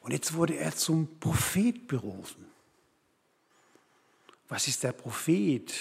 Und 0.00 0.12
jetzt 0.12 0.34
wurde 0.34 0.56
er 0.56 0.74
zum 0.74 1.20
Prophet 1.20 1.86
berufen. 1.86 2.46
Was 4.48 4.66
ist 4.66 4.82
der 4.82 4.92
Prophet? 4.92 5.72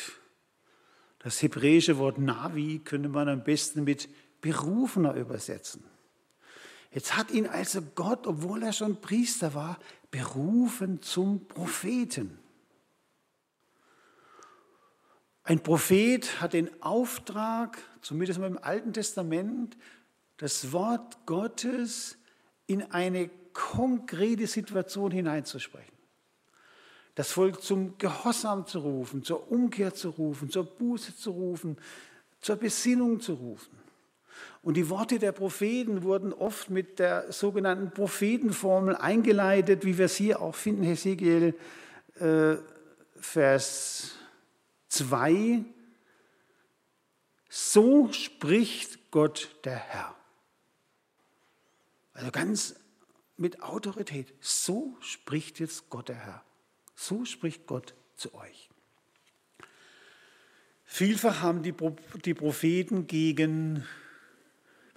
Das 1.17 1.41
hebräische 1.41 1.97
Wort 1.97 2.19
Navi 2.19 2.79
könnte 2.83 3.09
man 3.09 3.27
am 3.27 3.43
besten 3.43 3.83
mit 3.83 4.07
Berufener 4.41 5.15
übersetzen. 5.15 5.83
Jetzt 6.91 7.15
hat 7.15 7.31
ihn 7.31 7.47
also 7.47 7.81
Gott, 7.95 8.27
obwohl 8.27 8.63
er 8.63 8.73
schon 8.73 8.99
Priester 8.99 9.53
war, 9.53 9.79
berufen 10.11 11.01
zum 11.01 11.47
Propheten. 11.47 12.37
Ein 15.43 15.63
Prophet 15.63 16.41
hat 16.41 16.53
den 16.53 16.69
Auftrag, 16.81 17.77
zumindest 18.01 18.39
im 18.39 18.57
Alten 18.61 18.93
Testament, 18.93 19.77
das 20.37 20.71
Wort 20.71 21.25
Gottes 21.25 22.17
in 22.67 22.83
eine 22.91 23.29
konkrete 23.53 24.47
Situation 24.47 25.11
hineinzusprechen. 25.11 25.91
Das 27.15 27.31
Volk 27.31 27.61
zum 27.61 27.97
Gehorsam 27.97 28.65
zu 28.65 28.79
rufen, 28.79 29.23
zur 29.23 29.51
Umkehr 29.51 29.93
zu 29.93 30.09
rufen, 30.09 30.49
zur 30.49 30.65
Buße 30.65 31.15
zu 31.15 31.31
rufen, 31.31 31.77
zur 32.39 32.55
Besinnung 32.55 33.19
zu 33.19 33.33
rufen. 33.33 33.80
Und 34.61 34.75
die 34.75 34.89
Worte 34.89 35.19
der 35.19 35.31
Propheten 35.31 36.03
wurden 36.03 36.33
oft 36.33 36.69
mit 36.69 36.99
der 36.99 37.31
sogenannten 37.31 37.91
Prophetenformel 37.91 38.95
eingeleitet, 38.95 39.85
wie 39.85 39.97
wir 39.97 40.05
es 40.05 40.15
hier 40.15 40.41
auch 40.41 40.55
finden, 40.55 40.83
Hesekiel 40.83 41.55
äh, 42.19 42.55
Vers 43.15 44.15
2. 44.89 45.63
So 47.49 48.11
spricht 48.11 49.11
Gott 49.11 49.55
der 49.63 49.77
Herr. 49.77 50.15
Also 52.13 52.31
ganz 52.31 52.75
mit 53.37 53.63
Autorität. 53.63 54.33
So 54.39 54.95
spricht 55.01 55.59
jetzt 55.59 55.89
Gott 55.89 56.09
der 56.09 56.15
Herr. 56.15 56.43
So 56.95 57.25
spricht 57.25 57.65
Gott 57.65 57.95
zu 58.15 58.33
euch. 58.35 58.69
Vielfach 60.85 61.41
haben 61.41 61.63
die, 61.63 61.71
Propheten 61.71 63.07
gegen 63.07 63.87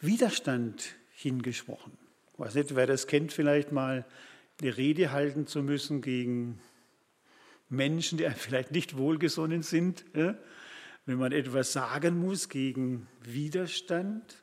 Widerstand 0.04 0.96
hingesprochen. 1.14 1.96
Ich 2.32 2.38
weiß 2.38 2.54
nicht, 2.56 2.75
wer 2.75 2.87
das 2.87 3.06
kennt, 3.06 3.32
vielleicht 3.32 3.73
mal 3.73 4.04
eine 4.61 4.76
Rede 4.76 5.12
halten 5.12 5.46
zu 5.46 5.62
müssen 5.62 6.02
gegen 6.02 6.61
Menschen, 7.68 8.18
die 8.18 8.26
einem 8.26 8.37
vielleicht 8.37 8.73
nicht 8.73 8.96
wohlgesonnen 8.96 9.62
sind. 9.62 10.04
Wenn 10.12 11.18
man 11.18 11.32
etwas 11.32 11.73
sagen 11.73 12.18
muss 12.18 12.49
gegen 12.49 13.06
Widerstand. 13.23 14.42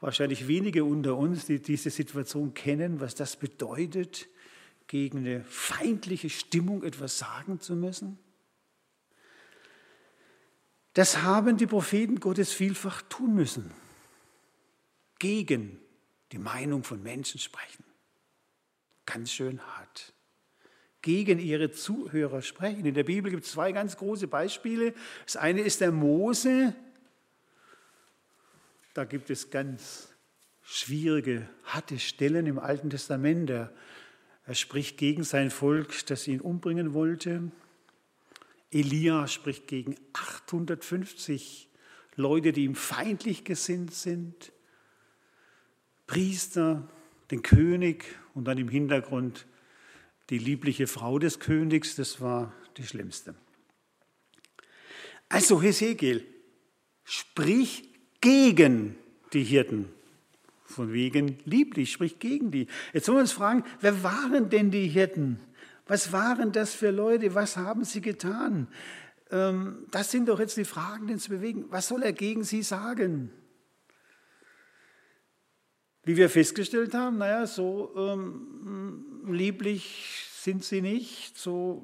Wahrscheinlich 0.00 0.48
wenige 0.48 0.84
unter 0.84 1.16
uns, 1.16 1.46
die 1.46 1.60
diese 1.60 1.90
Situation 1.90 2.54
kennen, 2.54 3.00
was 3.00 3.14
das 3.14 3.36
bedeutet, 3.36 4.28
gegen 4.86 5.18
eine 5.18 5.44
feindliche 5.44 6.28
Stimmung 6.28 6.82
etwas 6.82 7.18
sagen 7.18 7.60
zu 7.60 7.74
müssen. 7.74 8.18
Das 10.92 11.22
haben 11.22 11.56
die 11.56 11.66
Propheten 11.66 12.20
Gottes 12.20 12.52
vielfach 12.52 13.02
tun 13.02 13.34
müssen 13.34 13.70
gegen 15.24 15.80
die 16.32 16.38
Meinung 16.38 16.84
von 16.84 17.02
Menschen 17.02 17.40
sprechen. 17.40 17.82
Ganz 19.06 19.32
schön 19.32 19.58
hart. 19.58 20.12
Gegen 21.00 21.38
ihre 21.38 21.70
Zuhörer 21.70 22.42
sprechen. 22.42 22.84
In 22.84 22.92
der 22.92 23.04
Bibel 23.04 23.30
gibt 23.30 23.46
es 23.46 23.52
zwei 23.52 23.72
ganz 23.72 23.96
große 23.96 24.28
Beispiele. 24.28 24.92
Das 25.24 25.38
eine 25.38 25.62
ist 25.62 25.80
der 25.80 25.92
Mose. 25.92 26.74
Da 28.92 29.06
gibt 29.06 29.30
es 29.30 29.48
ganz 29.48 30.10
schwierige, 30.62 31.48
harte 31.64 31.98
Stellen 31.98 32.44
im 32.44 32.58
Alten 32.58 32.90
Testament. 32.90 33.48
Er, 33.48 33.72
er 34.44 34.54
spricht 34.54 34.98
gegen 34.98 35.24
sein 35.24 35.50
Volk, 35.50 36.04
das 36.04 36.28
ihn 36.28 36.42
umbringen 36.42 36.92
wollte. 36.92 37.50
Elia 38.70 39.26
spricht 39.26 39.68
gegen 39.68 39.96
850 40.12 41.70
Leute, 42.14 42.52
die 42.52 42.64
ihm 42.64 42.74
feindlich 42.74 43.44
gesinnt 43.44 43.94
sind. 43.94 44.52
Priester, 46.06 46.88
den 47.30 47.42
König 47.42 48.04
und 48.34 48.44
dann 48.44 48.58
im 48.58 48.68
Hintergrund 48.68 49.46
die 50.30 50.38
liebliche 50.38 50.86
Frau 50.86 51.18
des 51.18 51.38
Königs, 51.38 51.96
das 51.96 52.20
war 52.20 52.52
die 52.76 52.84
schlimmste. 52.84 53.34
Also 55.28 55.60
Hesekiel, 55.60 56.26
sprich 57.04 57.88
gegen 58.20 58.96
die 59.32 59.44
Hirten. 59.44 59.88
Von 60.64 60.92
wegen 60.92 61.38
lieblich, 61.44 61.92
sprich 61.92 62.18
gegen 62.18 62.50
die. 62.50 62.66
Jetzt 62.92 63.08
wollen 63.08 63.18
wir 63.18 63.22
uns 63.22 63.32
fragen, 63.32 63.64
wer 63.80 64.02
waren 64.02 64.48
denn 64.48 64.70
die 64.70 64.88
Hirten? 64.88 65.38
Was 65.86 66.12
waren 66.12 66.52
das 66.52 66.74
für 66.74 66.90
Leute? 66.90 67.34
Was 67.34 67.56
haben 67.56 67.84
sie 67.84 68.00
getan? 68.00 68.68
Ähm, 69.30 69.86
das 69.90 70.10
sind 70.10 70.28
doch 70.28 70.40
jetzt 70.40 70.56
die 70.56 70.64
Fragen, 70.64 71.06
die 71.06 71.12
uns 71.12 71.28
bewegen. 71.28 71.66
Was 71.68 71.88
soll 71.88 72.02
er 72.02 72.12
gegen 72.12 72.44
sie 72.44 72.62
sagen? 72.62 73.30
Wie 76.04 76.16
wir 76.16 76.28
festgestellt 76.28 76.94
haben, 76.94 77.18
naja, 77.18 77.46
so 77.46 77.92
ähm, 77.96 79.24
lieblich 79.26 80.26
sind 80.36 80.64
sie 80.64 80.82
nicht, 80.82 81.38
so 81.38 81.82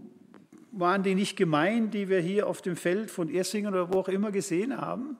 waren 0.72 1.02
die 1.02 1.14
nicht 1.14 1.36
gemein, 1.36 1.90
die 1.90 2.08
wir 2.08 2.20
hier 2.20 2.46
auf 2.46 2.62
dem 2.62 2.76
Feld 2.76 3.10
von 3.10 3.28
Ersingen 3.28 3.72
oder 3.72 3.92
wo 3.92 4.00
auch 4.00 4.08
immer 4.08 4.30
gesehen 4.30 4.76
haben. 4.76 5.16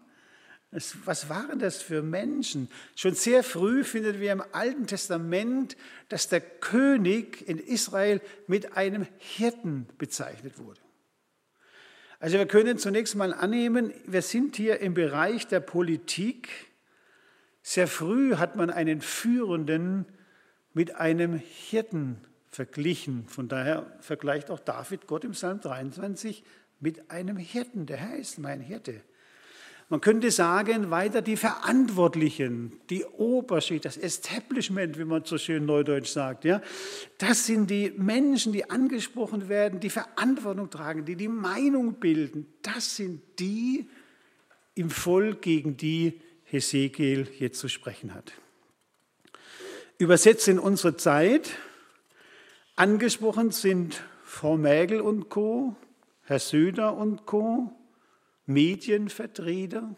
Was 0.71 1.29
waren 1.29 1.59
das 1.59 1.83
für 1.83 2.01
Menschen? 2.01 2.69
Schon 2.95 3.15
sehr 3.15 3.43
früh 3.43 3.83
finden 3.83 4.21
wir 4.21 4.31
im 4.31 4.43
Alten 4.53 4.87
Testament, 4.87 5.77
dass 6.09 6.29
der 6.29 6.41
König 6.41 7.49
in 7.49 7.59
Israel 7.59 8.21
mit 8.47 8.77
einem 8.77 9.07
Hirten 9.19 9.89
bezeichnet 9.99 10.59
wurde. 10.59 10.81
Also 12.21 12.39
wir 12.39 12.47
können 12.47 12.79
zunächst 12.79 13.17
mal 13.17 13.35
annehmen, 13.35 13.93
wir 14.07 14.23
sind 14.23 14.55
hier 14.55 14.79
im 14.81 14.95
Bereich 14.95 15.49
der 15.49 15.61
Politik, 15.61 16.70
sehr 17.63 17.87
früh 17.87 18.37
hat 18.37 18.57
man 18.57 18.71
einen 18.71 19.01
Führenden 19.01 20.07
mit 20.73 20.97
einem 20.97 21.35
Hirten 21.35 22.17
verglichen. 22.49 23.27
Von 23.27 23.49
daher 23.49 23.87
vergleicht 24.01 24.51
auch 24.51 24.61
David 24.61 25.07
Gott 25.07 25.25
im 25.25 25.33
Psalm 25.33 25.61
23 25.61 26.43
mit 26.81 27.11
einem 27.11 27.37
Hirten. 27.37 27.87
Der 27.87 27.99
Herr 27.99 28.17
ist 28.17 28.39
mein 28.39 28.61
Hirte. 28.61 29.01
Man 29.91 30.01
könnte 30.01 30.31
sagen, 30.31 30.91
weiter 30.93 31.21
die 31.21 31.37
Verantwortlichen, 31.37 32.79
die 32.91 33.05
Oberschicht, 33.05 33.85
das 33.85 33.97
Establishment, 33.97 34.97
wie 35.01 35.05
man 35.05 35.25
so 35.25 35.37
schön 35.37 35.67
neudeutsch 35.67 36.11
sagt. 36.11 36.45
Ja, 36.45 36.63
das 37.19 37.47
sind 37.47 37.71
die 37.71 37.93
Menschen, 37.97 38.53
die 38.53 38.71
angesprochen 38.71 39.49
werden, 39.49 39.81
die 39.81 39.91
Verantwortung 39.91 40.71
tragen, 40.71 41.05
die 41.05 41.17
die 41.17 41.27
Meinung 41.27 41.95
bilden. 41.95 42.47
Das 42.63 42.95
sind 42.95 43.21
die 43.41 43.89
im 44.77 44.91
Volk, 44.91 45.43
gegen 45.43 45.77
die 45.77 46.21
Hesekiel 46.51 47.29
jetzt 47.39 47.59
zu 47.61 47.69
sprechen 47.69 48.15
hat. 48.15 48.33
Übersetzt 49.99 50.49
in 50.49 50.59
unsere 50.59 50.97
Zeit, 50.97 51.51
angesprochen 52.77 53.51
sind 53.51 54.03
Frau 54.25 54.57
Mägel 54.57 55.01
und 55.01 55.29
Co., 55.29 55.77
Herr 56.23 56.39
Söder 56.39 56.97
und 56.97 57.27
Co., 57.27 57.73
Medienvertreter. 58.47 59.95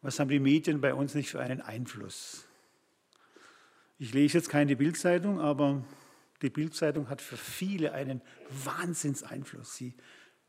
Was 0.00 0.18
haben 0.18 0.30
die 0.30 0.40
Medien 0.40 0.80
bei 0.80 0.94
uns 0.94 1.14
nicht 1.14 1.30
für 1.30 1.40
einen 1.40 1.60
Einfluss? 1.60 2.44
Ich 3.98 4.14
lese 4.14 4.38
jetzt 4.38 4.48
keine 4.48 4.74
Bildzeitung, 4.74 5.40
aber 5.40 5.84
die 6.42 6.50
Bildzeitung 6.50 7.08
hat 7.08 7.22
für 7.22 7.36
viele 7.36 7.92
einen 7.92 8.20
Wahnsinnseinfluss. 8.64 9.76
Sie 9.76 9.94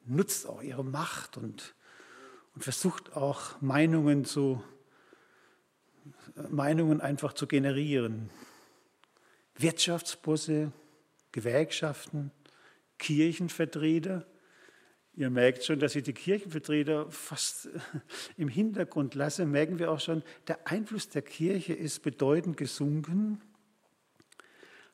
nutzt 0.05 0.47
auch 0.47 0.61
ihre 0.61 0.83
Macht 0.83 1.37
und, 1.37 1.75
und 2.55 2.63
versucht 2.63 3.15
auch 3.15 3.61
Meinungen 3.61 4.25
zu 4.25 4.63
Meinungen 6.49 6.99
einfach 6.99 7.33
zu 7.33 7.47
generieren. 7.47 8.29
Wirtschaftsbosse, 9.55 10.71
Gewerkschaften, 11.31 12.31
Kirchenvertreter 12.97 14.25
Ihr 15.15 15.29
merkt 15.29 15.63
schon, 15.63 15.79
dass 15.79 15.95
ich 15.95 16.03
die 16.03 16.13
Kirchenvertreter 16.13 17.09
fast 17.11 17.69
im 18.37 18.47
Hintergrund 18.47 19.13
lasse. 19.13 19.45
Merken 19.45 19.77
wir 19.77 19.91
auch 19.91 19.99
schon, 19.99 20.23
der 20.47 20.67
Einfluss 20.67 21.09
der 21.09 21.21
Kirche 21.21 21.73
ist 21.73 22.01
bedeutend 22.01 22.57
gesunken. 22.57 23.39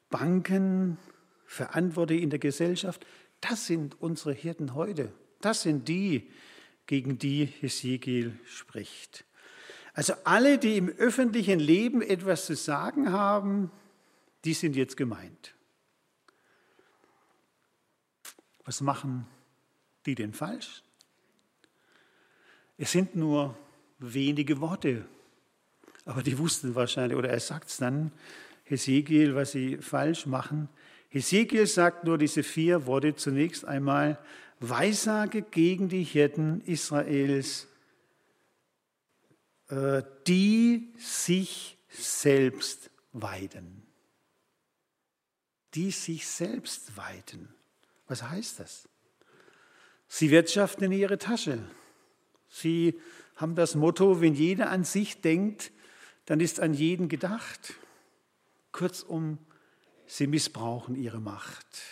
Banken, 0.10 0.98
Verantwortliche 1.46 2.22
in 2.22 2.30
der 2.30 2.40
Gesellschaft, 2.40 3.06
das 3.40 3.68
sind 3.68 4.02
unsere 4.02 4.34
Hirten 4.34 4.76
heute. 4.76 5.14
Das 5.40 5.62
sind 5.62 5.88
die, 5.88 6.30
gegen 6.90 7.20
die 7.20 7.46
Hesekiel 7.46 8.40
spricht. 8.48 9.24
Also 9.94 10.16
alle, 10.24 10.58
die 10.58 10.76
im 10.76 10.90
öffentlichen 10.90 11.60
Leben 11.60 12.02
etwas 12.02 12.48
zu 12.48 12.56
sagen 12.56 13.12
haben, 13.12 13.70
die 14.44 14.56
sind 14.56 14.76
jetzt 14.76 14.98
gemeint. 14.98 15.54
Was 18.66 18.82
machen 18.82 19.28
die 20.08 20.16
denn 20.16 20.34
falsch? 20.34 20.82
Es 22.80 22.92
sind 22.92 23.16
nur 23.16 23.56
wenige 24.00 24.60
Worte, 24.60 25.06
aber 26.06 26.24
die 26.24 26.40
wussten 26.40 26.74
wahrscheinlich, 26.74 27.20
oder 27.20 27.30
er 27.30 27.40
sagt 27.40 27.70
es 27.70 27.78
dann, 27.78 28.12
Hesekiel, 28.64 29.36
was 29.36 29.52
sie 29.52 29.78
falsch 29.78 30.26
machen. 30.26 30.70
Hesekiel 31.10 31.68
sagt 31.68 32.06
nur 32.06 32.18
diese 32.18 32.42
vier 32.42 32.88
Worte 32.88 33.16
zunächst 33.16 33.64
einmal, 33.64 34.18
Weissage 34.60 35.42
gegen 35.42 35.88
die 35.90 36.04
Hirten 36.04 36.62
Israels, 36.62 37.68
äh, 39.70 40.04
die 40.28 40.94
sich 40.98 41.78
selbst 41.88 42.90
weiden. 43.14 43.86
Die 45.76 45.92
sich 45.92 46.28
selbst 46.28 46.98
weiden. 46.98 47.54
Was 48.08 48.24
heißt 48.24 48.60
das? 48.60 48.90
Sie 50.08 50.32
wirtschaften 50.32 50.86
in 50.86 50.92
ihre 50.92 51.20
Tasche. 51.20 51.64
Sie 52.50 53.00
haben 53.36 53.56
das 53.56 53.76
Motto, 53.76 54.22
wenn 54.22 54.34
jeder 54.34 54.70
an 54.70 54.84
sich 54.84 55.22
denkt, 55.22 55.72
dann 56.26 56.40
ist 56.40 56.60
an 56.60 56.74
jeden 56.74 57.08
gedacht. 57.08 57.76
Kurzum, 58.72 59.38
sie 60.08 60.28
missbrauchen 60.28 60.96
ihre 60.96 61.22
Macht. 61.22 61.84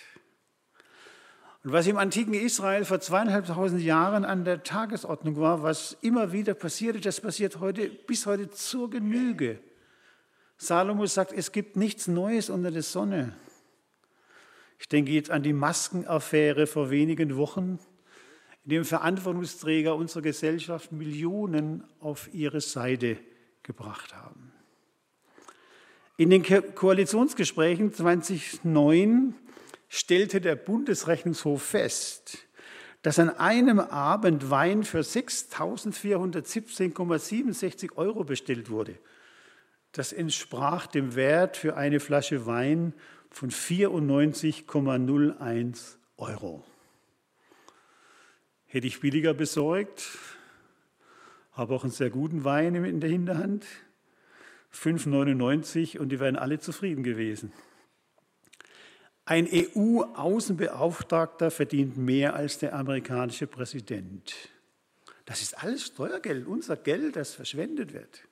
Und 1.68 1.74
was 1.74 1.86
im 1.86 1.98
antiken 1.98 2.34
Israel 2.34 2.86
vor 2.86 3.02
zweieinhalbtausend 3.02 3.82
Jahren 3.82 4.24
an 4.24 4.46
der 4.46 4.64
Tagesordnung 4.64 5.36
war, 5.36 5.64
was 5.64 5.98
immer 6.00 6.32
wieder 6.32 6.54
passierte, 6.54 7.02
das 7.02 7.20
passiert 7.20 7.60
heute 7.60 7.90
bis 7.90 8.26
heute 8.26 8.50
zur 8.50 8.90
Genüge. 8.90 9.60
Salomo 10.56 11.06
sagt, 11.08 11.34
es 11.34 11.52
gibt 11.52 11.76
nichts 11.76 12.08
Neues 12.08 12.50
unter 12.50 12.72
der 12.72 12.84
Sonne. 12.84 13.36
Ich 14.80 14.88
denke 14.88 15.12
jetzt 15.12 15.30
an 15.30 15.44
die 15.44 15.52
Maskenaffäre 15.52 16.68
vor 16.68 16.90
wenigen 16.90 17.36
Wochen, 17.36 17.80
in 18.64 18.70
dem 18.70 18.86
Verantwortungsträger 18.86 19.94
unserer 19.94 20.22
Gesellschaft 20.22 20.94
Millionen 20.94 21.84
auf 22.00 22.34
ihre 22.34 22.62
Seite 22.62 23.18
gebracht 23.64 24.16
haben. 24.16 24.54
In 26.16 26.30
den 26.30 26.44
Koalitionsgesprächen 26.76 27.92
2009 27.92 29.36
stellte 29.88 30.42
der 30.42 30.56
Bundesrechnungshof 30.56 31.62
fest, 31.62 32.40
dass 33.02 33.20
an 33.20 33.30
einem 33.30 33.80
Abend 33.80 34.50
Wein 34.50 34.84
für 34.84 35.00
6.417,67 35.00 37.96
Euro 37.96 38.24
bestellt 38.24 38.70
wurde. 38.70 38.98
Das 39.92 40.14
entsprach 40.14 40.88
dem 40.88 41.16
Wert 41.16 41.58
für 41.58 41.76
eine 41.78 42.00
Flasche 42.00 42.46
Wein 42.46 42.94
von 43.30 43.50
94,01 43.50 45.96
Euro. 46.18 46.64
Hätte 48.66 48.88
ich 48.88 49.00
billiger 49.00 49.34
besorgt, 49.34 50.06
habe 51.54 51.74
auch 51.74 51.84
einen 51.84 51.94
sehr 51.94 52.10
guten 52.10 52.44
Wein 52.44 52.76
in 52.76 53.00
der 53.00 53.10
Hinterhand, 53.10 53.66
5,99 54.74 55.98
und 55.98 56.10
die 56.10 56.20
wären 56.20 56.36
alle 56.36 56.60
zufrieden 56.60 57.04
gewesen. 57.04 57.54
Ein 59.30 59.46
EU-Außenbeauftragter 59.52 61.52
verdient 61.52 61.98
mehr 61.98 62.34
als 62.34 62.60
der 62.60 62.74
amerikanische 62.74 63.46
Präsident. 63.46 64.34
Das 65.26 65.42
ist 65.42 65.62
alles 65.62 65.88
Steuergeld, 65.88 66.48
unser 66.48 66.78
Geld, 66.78 67.18
das 67.18 67.36
verschwendet 67.36 67.92
wird. 67.92 68.24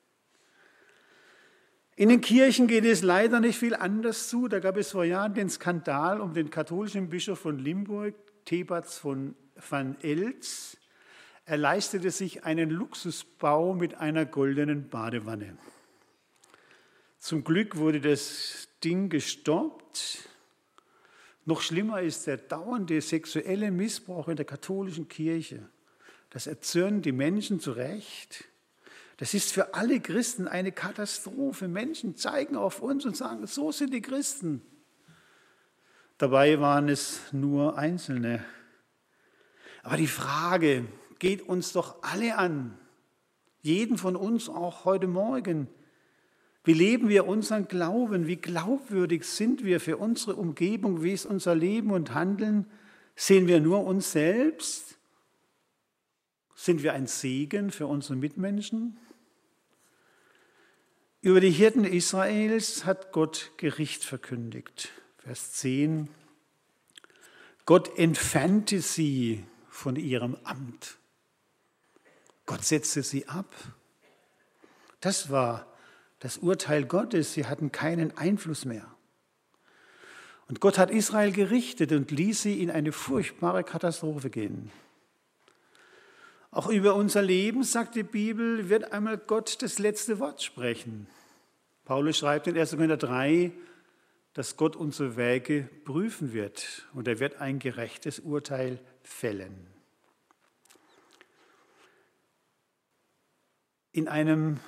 In 1.96 2.08
den 2.08 2.22
Kirchen 2.22 2.66
geht 2.66 2.86
es 2.86 3.02
leider 3.02 3.40
nicht 3.40 3.58
viel 3.58 3.74
anders 3.74 4.30
zu. 4.30 4.48
Da 4.48 4.58
gab 4.58 4.78
es 4.78 4.92
vor 4.92 5.04
Jahren 5.04 5.34
den 5.34 5.50
Skandal 5.50 6.18
um 6.18 6.32
den 6.32 6.48
katholischen 6.48 7.10
Bischof 7.10 7.40
von 7.40 7.58
Limburg, 7.58 8.14
Thebats 8.46 8.96
von 8.96 9.34
van 9.68 10.00
Els. 10.00 10.78
Er 11.44 11.58
leistete 11.58 12.10
sich 12.10 12.44
einen 12.44 12.70
Luxusbau 12.70 13.74
mit 13.74 13.96
einer 13.96 14.24
goldenen 14.24 14.88
Badewanne. 14.88 15.58
Zum 17.18 17.44
Glück 17.44 17.76
wurde 17.76 18.00
das 18.00 18.70
Ding 18.82 19.10
gestoppt. 19.10 20.30
Noch 21.46 21.62
schlimmer 21.62 22.02
ist 22.02 22.26
der 22.26 22.38
dauernde 22.38 23.00
sexuelle 23.00 23.70
Missbrauch 23.70 24.26
in 24.26 24.36
der 24.36 24.44
katholischen 24.44 25.08
Kirche. 25.08 25.68
Das 26.30 26.48
erzürnt 26.48 27.06
die 27.06 27.12
Menschen 27.12 27.60
zu 27.60 27.70
Recht. 27.70 28.44
Das 29.18 29.32
ist 29.32 29.52
für 29.52 29.72
alle 29.72 30.00
Christen 30.00 30.48
eine 30.48 30.72
Katastrophe. 30.72 31.68
Menschen 31.68 32.16
zeigen 32.16 32.56
auf 32.56 32.82
uns 32.82 33.04
und 33.06 33.16
sagen, 33.16 33.46
so 33.46 33.70
sind 33.70 33.94
die 33.94 34.02
Christen. 34.02 34.60
Dabei 36.18 36.60
waren 36.60 36.88
es 36.88 37.20
nur 37.32 37.78
Einzelne. 37.78 38.44
Aber 39.84 39.96
die 39.96 40.08
Frage 40.08 40.84
geht 41.20 41.42
uns 41.42 41.72
doch 41.72 42.02
alle 42.02 42.38
an, 42.38 42.76
jeden 43.62 43.98
von 43.98 44.16
uns 44.16 44.48
auch 44.48 44.84
heute 44.84 45.06
Morgen. 45.06 45.68
Wie 46.66 46.72
leben 46.72 47.08
wir 47.08 47.28
unseren 47.28 47.68
Glauben? 47.68 48.26
Wie 48.26 48.36
glaubwürdig 48.36 49.22
sind 49.24 49.64
wir 49.64 49.78
für 49.78 49.98
unsere 49.98 50.34
Umgebung? 50.34 51.00
Wie 51.00 51.12
ist 51.12 51.24
unser 51.24 51.54
Leben 51.54 51.92
und 51.92 52.12
Handeln? 52.12 52.68
Sehen 53.14 53.46
wir 53.46 53.60
nur 53.60 53.84
uns 53.84 54.10
selbst? 54.10 54.98
Sind 56.56 56.82
wir 56.82 56.92
ein 56.92 57.06
Segen 57.06 57.70
für 57.70 57.86
unsere 57.86 58.16
Mitmenschen? 58.16 58.98
Über 61.20 61.38
die 61.38 61.52
Hirten 61.52 61.84
Israels 61.84 62.84
hat 62.84 63.12
Gott 63.12 63.52
Gericht 63.58 64.02
verkündigt. 64.02 64.88
Vers 65.18 65.52
10. 65.52 66.08
Gott 67.64 67.96
entfernte 67.96 68.80
sie 68.80 69.44
von 69.68 69.94
ihrem 69.94 70.36
Amt. 70.42 70.96
Gott 72.44 72.64
setzte 72.64 73.04
sie 73.04 73.28
ab. 73.28 73.54
Das 74.98 75.30
war 75.30 75.72
das 76.18 76.38
Urteil 76.38 76.84
Gottes. 76.84 77.32
Sie 77.32 77.46
hatten 77.46 77.72
keinen 77.72 78.16
Einfluss 78.16 78.64
mehr. 78.64 78.86
Und 80.48 80.60
Gott 80.60 80.78
hat 80.78 80.90
Israel 80.90 81.32
gerichtet 81.32 81.92
und 81.92 82.10
ließ 82.10 82.42
sie 82.42 82.62
in 82.62 82.70
eine 82.70 82.92
furchtbare 82.92 83.64
Katastrophe 83.64 84.30
gehen. 84.30 84.70
Auch 86.50 86.68
über 86.68 86.94
unser 86.94 87.20
Leben, 87.20 87.64
sagt 87.64 87.96
die 87.96 88.02
Bibel, 88.02 88.68
wird 88.68 88.92
einmal 88.92 89.18
Gott 89.18 89.60
das 89.60 89.78
letzte 89.78 90.20
Wort 90.20 90.42
sprechen. 90.42 91.06
Paulus 91.84 92.18
schreibt 92.18 92.46
in 92.46 92.56
1. 92.56 92.70
Korinther 92.72 92.96
3, 92.96 93.52
dass 94.32 94.56
Gott 94.56 94.76
unsere 94.76 95.16
Wege 95.16 95.68
prüfen 95.84 96.32
wird 96.32 96.86
und 96.94 97.08
er 97.08 97.18
wird 97.20 97.40
ein 97.40 97.58
gerechtes 97.58 98.20
Urteil 98.20 98.80
fällen. 99.02 99.66
In 103.92 104.08
einem 104.08 104.60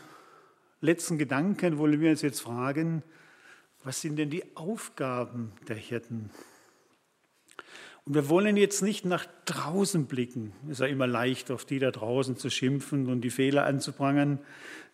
letzten 0.80 1.18
Gedanken 1.18 1.78
wollen 1.78 2.00
wir 2.00 2.10
uns 2.10 2.22
jetzt 2.22 2.40
fragen, 2.40 3.02
was 3.84 4.00
sind 4.00 4.16
denn 4.16 4.30
die 4.30 4.44
Aufgaben 4.56 5.52
der 5.68 5.76
Hirten? 5.76 6.30
Und 8.04 8.14
wir 8.14 8.28
wollen 8.28 8.56
jetzt 8.56 8.82
nicht 8.82 9.04
nach 9.04 9.26
draußen 9.44 10.06
blicken. 10.06 10.52
Es 10.64 10.72
ist 10.72 10.80
ja 10.80 10.86
immer 10.86 11.06
leicht, 11.06 11.50
auf 11.50 11.64
die 11.64 11.78
da 11.78 11.90
draußen 11.90 12.38
zu 12.38 12.48
schimpfen 12.48 13.06
und 13.06 13.20
die 13.20 13.30
Fehler 13.30 13.66
anzuprangern, 13.66 14.38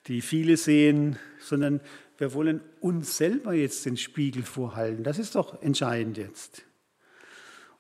die 0.07 0.21
viele 0.21 0.57
sehen, 0.57 1.17
sondern 1.39 1.81
wir 2.19 2.35
wollen 2.35 2.61
uns 2.81 3.17
selber 3.17 3.55
jetzt 3.55 3.87
den 3.87 3.97
Spiegel 3.97 4.43
vorhalten. 4.43 5.05
Das 5.05 5.19
ist 5.19 5.37
doch 5.37 5.63
entscheidend 5.63 6.19
jetzt. 6.19 6.65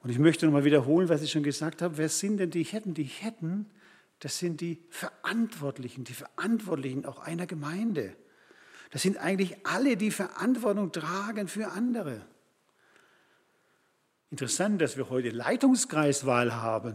Und 0.03 0.11
ich 0.11 0.19
möchte 0.19 0.47
nochmal 0.47 0.65
wiederholen, 0.65 1.09
was 1.09 1.23
ich 1.23 1.33
schon 1.33 1.43
gesagt 1.43 1.83
habe. 1.83 1.97
Wer 1.97 2.09
sind 2.09 2.37
denn 2.39 2.51
die 2.51 2.63
Hirten? 2.63 2.95
Die 2.95 3.05
Hirten, 3.05 3.67
das 4.25 4.39
sind 4.39 4.63
die 4.63 4.81
Verantwortlichen, 4.89 6.05
die 6.05 6.15
Verantwortlichen 6.15 7.05
auch 7.05 7.19
einer 7.19 7.47
Gemeinde. 7.47 8.17
Das 8.91 9.03
sind 9.03 9.19
eigentlich 9.19 9.67
alle, 9.67 9.99
die 9.99 10.11
Verantwortung 10.11 10.93
tragen 10.93 11.47
für 11.47 11.73
andere. 11.73 12.25
Interessant, 14.31 14.81
dass 14.81 14.97
wir 14.97 15.11
heute 15.11 15.29
Leitungskreiswahl 15.29 16.55
haben. 16.55 16.95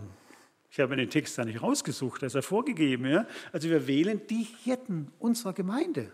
Ich 0.71 0.79
habe 0.79 0.95
den 0.95 1.11
Text 1.11 1.37
da 1.37 1.45
nicht 1.45 1.61
rausgesucht, 1.61 2.23
das 2.23 2.31
ist 2.31 2.35
ja 2.35 2.41
vorgegeben. 2.41 3.05
Ja? 3.05 3.27
Also 3.53 3.69
wir 3.69 3.85
wählen 3.85 4.25
die 4.25 4.47
Hirten 4.63 5.11
unserer 5.19 5.53
Gemeinde, 5.53 6.11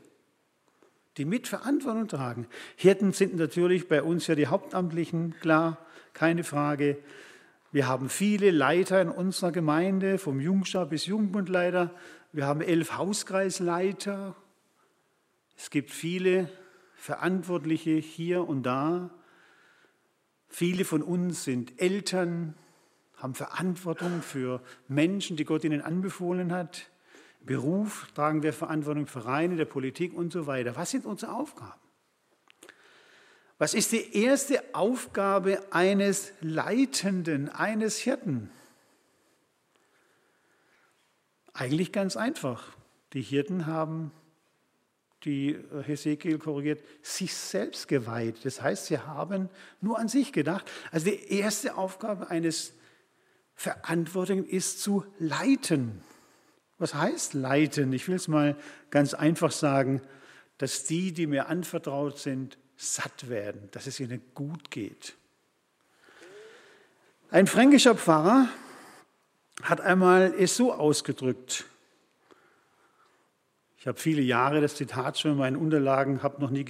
die 1.15 1.23
Mitverantwortung 1.23 2.09
tragen. 2.09 2.45
Hirten 2.75 3.13
sind 3.13 3.37
natürlich 3.37 3.87
bei 3.87 4.03
uns 4.03 4.27
ja 4.27 4.35
die 4.35 4.47
Hauptamtlichen, 4.47 5.33
klar, 5.39 5.77
keine 6.11 6.43
Frage. 6.43 6.97
Wir 7.75 7.89
haben 7.89 8.07
viele 8.07 8.51
Leiter 8.51 9.01
in 9.01 9.09
unserer 9.09 9.51
Gemeinde, 9.51 10.17
vom 10.17 10.39
Jungstab 10.39 10.91
bis 10.91 11.07
Jungbundleiter. 11.07 11.91
Wir 12.31 12.45
haben 12.45 12.61
elf 12.61 12.95
Hauskreisleiter. 12.95 14.33
Es 15.57 15.69
gibt 15.69 15.91
viele 15.91 16.49
Verantwortliche 16.95 17.91
hier 17.91 18.47
und 18.47 18.63
da. 18.63 19.09
Viele 20.47 20.85
von 20.85 21.01
uns 21.03 21.43
sind 21.43 21.81
Eltern, 21.81 22.55
haben 23.17 23.35
Verantwortung 23.35 24.21
für 24.21 24.61
Menschen, 24.87 25.35
die 25.35 25.43
Gott 25.43 25.65
ihnen 25.65 25.81
anbefohlen 25.81 26.53
hat. 26.53 26.89
Beruf 27.41 28.07
tragen 28.15 28.41
wir 28.41 28.53
Verantwortung 28.53 29.05
für 29.05 29.19
Vereine, 29.19 29.57
der 29.57 29.65
Politik 29.65 30.13
und 30.13 30.31
so 30.31 30.47
weiter. 30.47 30.77
Was 30.77 30.91
sind 30.91 31.05
unsere 31.05 31.33
Aufgaben? 31.33 31.84
Was 33.65 33.73
ist 33.73 33.93
die 33.93 34.15
erste 34.15 34.63
Aufgabe 34.75 35.59
eines 35.71 36.33
Leitenden, 36.39 37.49
eines 37.49 37.97
Hirten? 37.97 38.51
Eigentlich 41.51 41.91
ganz 41.91 42.15
einfach. 42.15 42.77
Die 43.13 43.23
Hirten 43.23 43.65
haben 43.65 44.11
die 45.23 45.57
Hesekiel 45.81 46.37
korrigiert, 46.37 46.83
sich 47.01 47.33
selbst 47.33 47.87
geweiht. 47.87 48.45
Das 48.45 48.61
heißt, 48.61 48.85
sie 48.85 48.99
haben 48.99 49.49
nur 49.81 49.97
an 49.97 50.09
sich 50.09 50.31
gedacht. 50.31 50.69
Also 50.91 51.09
die 51.09 51.33
erste 51.33 51.75
Aufgabe 51.75 52.29
eines 52.29 52.71
Verantwortlichen 53.55 54.45
ist 54.45 54.83
zu 54.83 55.05
leiten. 55.17 56.03
Was 56.77 56.93
heißt 56.93 57.33
leiten? 57.33 57.91
Ich 57.93 58.07
will 58.07 58.17
es 58.17 58.27
mal 58.27 58.57
ganz 58.91 59.15
einfach 59.15 59.51
sagen, 59.51 60.03
dass 60.59 60.83
die, 60.83 61.13
die 61.13 61.25
mir 61.25 61.47
anvertraut 61.47 62.19
sind, 62.19 62.59
satt 62.77 63.29
werden, 63.29 63.69
dass 63.71 63.87
es 63.87 63.99
ihnen 63.99 64.21
gut 64.33 64.71
geht. 64.71 65.15
Ein 67.31 67.47
fränkischer 67.47 67.95
Pfarrer 67.95 68.47
hat 69.63 69.81
einmal 69.81 70.33
es 70.37 70.55
so 70.55 70.73
ausgedrückt, 70.73 71.65
ich 73.85 73.87
habe 73.87 73.99
viele 73.99 74.23
Jahre 74.23 74.61
das 74.61 74.73
Zitat 74.73 75.19
schon 75.19 75.33
in 75.33 75.37
meinen 75.37 75.57
Unterlagen, 75.57 76.23
habe 76.23 76.41
noch 76.41 76.49
nie, 76.49 76.65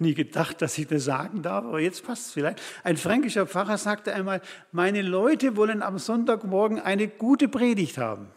nie 0.00 0.14
gedacht, 0.14 0.60
dass 0.60 0.76
ich 0.78 0.88
das 0.88 1.04
sagen 1.04 1.42
darf, 1.42 1.64
aber 1.64 1.78
jetzt 1.78 2.04
passt 2.04 2.26
es 2.26 2.32
vielleicht. 2.32 2.60
Ein 2.82 2.96
fränkischer 2.96 3.46
Pfarrer 3.46 3.78
sagte 3.78 4.12
einmal, 4.12 4.42
meine 4.72 5.02
Leute 5.02 5.54
wollen 5.54 5.80
am 5.80 6.00
Sonntagmorgen 6.00 6.80
eine 6.80 7.06
gute 7.06 7.46
Predigt 7.46 7.98
haben 7.98 8.32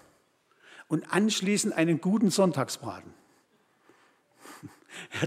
und 0.87 1.11
anschließend 1.11 1.73
einen 1.73 2.01
guten 2.01 2.29
Sonntagsbraten. 2.29 3.15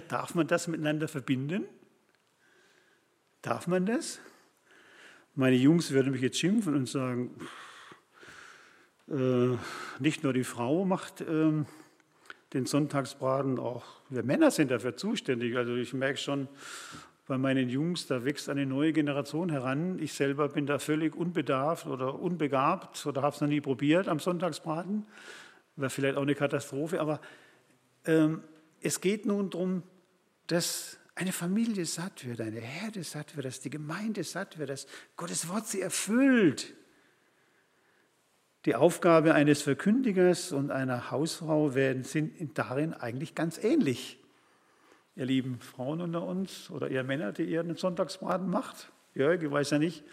Darf 0.09 0.35
man 0.35 0.47
das 0.47 0.69
miteinander 0.69 1.09
verbinden? 1.09 1.65
Darf 3.43 3.67
man 3.67 3.87
das? 3.87 4.21
Meine 5.35 5.57
Jungs 5.57 5.91
würden 5.91 6.13
mich 6.13 6.21
jetzt 6.21 6.39
schimpfen 6.39 6.75
und 6.75 6.89
sagen, 6.89 7.31
äh, 9.09 9.57
nicht 9.99 10.23
nur 10.23 10.33
die 10.33 10.45
Frau 10.45 10.85
macht 10.85 11.23
ähm, 11.23 11.67
den 12.53 12.67
Sonntagsbraten, 12.67 13.59
auch 13.59 13.85
wir 14.11 14.23
Männer 14.23 14.51
sind 14.51 14.71
dafür 14.71 14.97
zuständig. 14.97 15.57
Also 15.57 15.75
ich 15.75 15.95
merke 15.95 16.19
schon 16.19 16.49
bei 17.27 17.39
meinen 17.39 17.69
Jungs, 17.69 18.07
da 18.07 18.25
wächst 18.25 18.49
eine 18.49 18.67
neue 18.67 18.93
Generation 18.93 19.49
heran. 19.49 19.99
Ich 20.01 20.13
selber 20.13 20.49
bin 20.49 20.67
da 20.67 20.79
völlig 20.79 21.17
unbedarft 21.17 21.87
oder 21.87 22.19
unbegabt 22.19 23.07
oder 23.07 23.23
habe 23.23 23.35
es 23.35 23.41
noch 23.41 23.49
nie 23.49 23.61
probiert 23.61 24.07
am 24.07 24.19
Sonntagsbraten. 24.19 25.07
Wäre 25.77 25.91
vielleicht 25.91 26.17
auch 26.17 26.23
eine 26.23 26.35
Katastrophe, 26.35 27.01
aber 27.01 27.21
ähm, 28.05 28.43
es 28.83 29.01
geht 29.01 29.27
nun 29.27 29.51
darum, 29.51 29.83
dass 30.47 30.99
eine 31.15 31.33
Familie 31.33 31.85
satt 31.85 32.27
wird, 32.27 32.41
eine 32.41 32.61
Herde 32.61 33.05
satt 33.05 33.37
wird, 33.37 33.47
dass 33.47 33.61
die 33.61 33.71
Gemeinde 33.71 34.25
satt 34.25 34.59
wird, 34.59 34.71
dass 34.71 34.87
Gottes 35.17 35.49
Wort 35.49 35.67
sie 35.67 35.81
erfüllt. 35.81 36.75
Die 38.65 38.75
Aufgabe 38.75 39.35
eines 39.35 39.63
Verkündigers 39.63 40.53
und 40.53 40.71
einer 40.71 41.11
Hausfrau 41.11 41.75
werden, 41.75 42.05
sind 42.05 42.57
darin 42.57 42.95
eigentlich 42.95 43.35
ganz 43.35 43.59
ähnlich. 43.59 44.19
Ihr 45.17 45.27
lieben 45.27 45.61
Frauen 45.61 46.01
unter 46.01 46.23
uns 46.23 46.71
oder 46.71 46.91
ihr 46.91 47.03
Männer, 47.03 47.33
die 47.33 47.45
ihr 47.45 47.61
einen 47.61 47.77
Sonntagsbraten 47.77 48.49
macht. 48.49 48.91
Jörg, 49.15 49.43
ich 49.43 49.51
weiß 49.51 49.71
ja 49.71 49.79
nicht, 49.79 50.05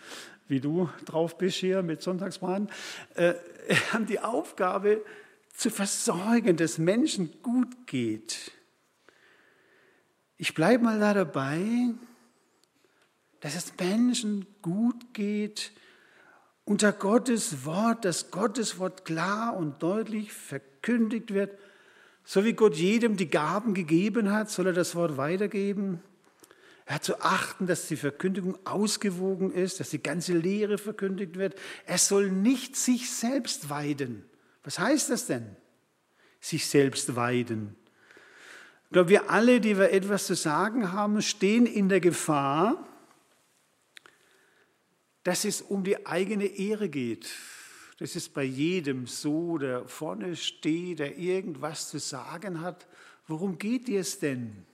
wie 0.48 0.60
du 0.60 0.90
drauf 1.06 1.38
bist 1.38 1.58
hier 1.58 1.84
mit 1.84 2.02
Sonntagsbraten, 2.02 2.70
äh, 3.16 3.36
haben 3.94 4.08
die 4.08 4.20
Aufgabe 4.20 5.06
zu 5.54 5.70
versorgen, 5.70 6.58
dass 6.58 6.78
Menschen 6.78 7.42
gut 7.42 7.88
geht. 7.88 8.52
Ich 10.42 10.54
bleibe 10.54 10.86
mal 10.86 11.00
da 11.02 11.14
dabei, 11.14 11.60
dass 13.42 13.58
es 13.58 13.74
Menschen 13.78 14.48
gut 14.62 15.14
geht, 15.14 15.74
unter 16.64 16.94
Gottes 16.94 17.66
Wort, 17.66 18.06
dass 18.06 18.32
Gottes 18.32 18.80
Wort 18.80 19.04
klar 19.04 19.58
und 19.58 19.84
deutlich 19.84 20.32
verkündigt 20.32 21.34
wird. 21.34 21.60
So 22.24 22.46
wie 22.46 22.54
Gott 22.54 22.76
jedem 22.76 23.18
die 23.18 23.30
Gaben 23.30 23.74
gegeben 23.74 24.32
hat, 24.32 24.50
soll 24.50 24.68
er 24.68 24.74
das 24.74 24.96
Wort 24.96 25.18
weitergeben. 25.18 26.02
Er 26.86 26.96
hat 26.96 27.04
zu 27.04 27.20
achten, 27.20 27.68
dass 27.68 27.90
die 27.90 27.98
Verkündigung 27.98 28.58
ausgewogen 28.66 29.52
ist, 29.52 29.82
dass 29.82 29.90
die 29.90 30.02
ganze 30.02 30.38
Lehre 30.38 30.78
verkündigt 30.78 31.38
wird. 31.38 31.60
Er 31.86 31.98
soll 31.98 32.32
nicht 32.32 32.78
sich 32.78 33.12
selbst 33.12 33.70
weiden. 33.70 34.24
Was 34.64 34.80
heißt 34.80 35.10
das 35.10 35.26
denn? 35.26 35.58
Sich 36.40 36.66
selbst 36.66 37.18
weiden. 37.18 37.76
Ich 38.90 38.94
glaube, 38.94 39.10
wir 39.10 39.30
alle, 39.30 39.62
die 39.62 39.78
wir 39.78 39.92
etwas 39.92 40.26
zu 40.26 40.34
sagen 40.34 40.92
haben, 40.92 41.22
stehen 41.22 41.68
in 41.68 41.90
der 41.90 42.00
Gefahr, 42.00 42.88
dass 45.24 45.46
es 45.46 45.62
um 45.62 45.84
die 45.84 46.08
eigene 46.08 46.46
Ehre 46.46 46.90
geht. 46.90 47.30
Das 48.00 48.16
ist 48.16 48.34
bei 48.34 48.42
jedem 48.42 49.06
so, 49.06 49.60
der 49.60 49.88
vorne 49.88 50.36
steht, 50.36 50.98
der 50.98 51.20
irgendwas 51.20 51.92
zu 51.92 52.00
sagen 52.00 52.62
hat. 52.62 52.88
Worum 53.28 53.60
geht 53.60 53.88
dir 53.88 54.00
es 54.00 54.18
denn? 54.18 54.66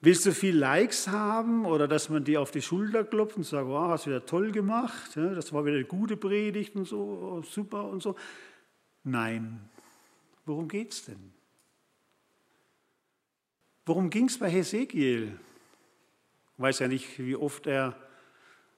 Willst 0.00 0.24
du 0.24 0.32
viel 0.32 0.56
Likes 0.56 1.08
haben 1.08 1.66
oder 1.66 1.86
dass 1.86 2.08
man 2.08 2.24
dir 2.24 2.40
auf 2.40 2.52
die 2.52 2.62
Schulter 2.62 3.04
klopft 3.04 3.36
und 3.36 3.44
sagt, 3.44 3.68
wow, 3.68 3.90
hast 3.90 4.06
du 4.06 4.10
wieder 4.10 4.24
toll 4.24 4.50
gemacht, 4.50 5.14
das 5.14 5.52
war 5.52 5.66
wieder 5.66 5.76
eine 5.76 5.84
gute 5.84 6.16
Predigt 6.16 6.74
und 6.74 6.86
so, 6.86 7.42
super 7.42 7.84
und 7.84 8.02
so? 8.02 8.16
Nein. 9.04 9.60
Worum 10.46 10.68
geht 10.68 10.92
es 10.92 11.04
denn? 11.04 11.34
Worum 13.84 14.10
ging 14.10 14.28
es 14.28 14.38
bei 14.38 14.48
Hesekiel? 14.48 15.38
Ich 16.56 16.62
weiß 16.62 16.78
ja 16.80 16.88
nicht, 16.88 17.18
wie 17.18 17.34
oft 17.34 17.66
er 17.66 17.96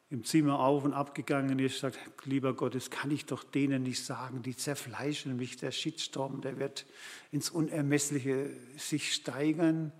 im 0.08 0.24
Zimmer 0.24 0.60
auf 0.60 0.84
und 0.84 0.94
ab 0.94 1.14
gegangen 1.14 1.58
ist, 1.58 1.80
sagt, 1.80 1.98
lieber 2.24 2.54
Gott, 2.54 2.74
das 2.74 2.88
kann 2.88 3.10
ich 3.10 3.26
doch 3.26 3.42
denen 3.42 3.82
nicht 3.82 4.04
sagen, 4.04 4.42
die 4.42 4.56
zerfleischen 4.56 5.36
mich, 5.36 5.56
der 5.56 5.72
Shitstorm, 5.72 6.40
der 6.40 6.58
wird 6.58 6.86
ins 7.32 7.50
Unermessliche 7.50 8.50
sich 8.78 9.12
steigern. 9.12 9.92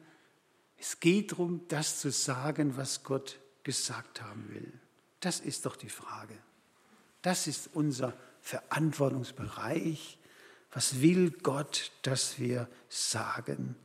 Es 0.79 1.01
geht 1.01 1.33
darum, 1.33 1.63
das 1.69 2.01
zu 2.01 2.11
sagen, 2.11 2.77
was 2.77 3.03
Gott 3.03 3.41
gesagt 3.63 4.23
haben 4.23 4.49
will. 4.51 4.73
Das 5.21 5.41
ist 5.41 5.67
doch 5.67 5.77
die 5.77 5.89
Frage. 5.89 6.37
Das 7.23 7.47
ist 7.47 7.71
unser 7.73 8.17
Verantwortungsbereich. 8.41 10.19
Was 10.71 11.01
will 11.01 11.31
Gott, 11.31 11.93
dass 12.03 12.39
wir 12.39 12.69
sagen? 12.89 13.77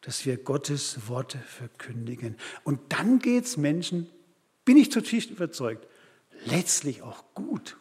Dass 0.00 0.24
wir 0.24 0.36
Gottes 0.36 1.08
Worte 1.08 1.38
verkündigen. 1.38 2.36
Und 2.64 2.80
dann 2.92 3.18
geht 3.18 3.44
es 3.44 3.56
Menschen, 3.56 4.08
bin 4.64 4.76
ich 4.76 4.90
zutiefst 4.90 5.30
überzeugt, 5.30 5.86
letztlich 6.44 7.02
auch 7.02 7.24
gut. 7.34 7.76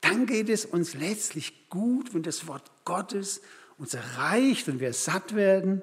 Dann 0.00 0.26
geht 0.26 0.48
es 0.48 0.64
uns 0.64 0.94
letztlich 0.94 1.68
gut, 1.68 2.14
wenn 2.14 2.22
das 2.22 2.46
Wort 2.46 2.70
Gottes 2.84 3.42
uns 3.78 3.94
erreicht 3.94 4.68
und 4.68 4.80
wir 4.80 4.92
satt 4.92 5.34
werden, 5.34 5.82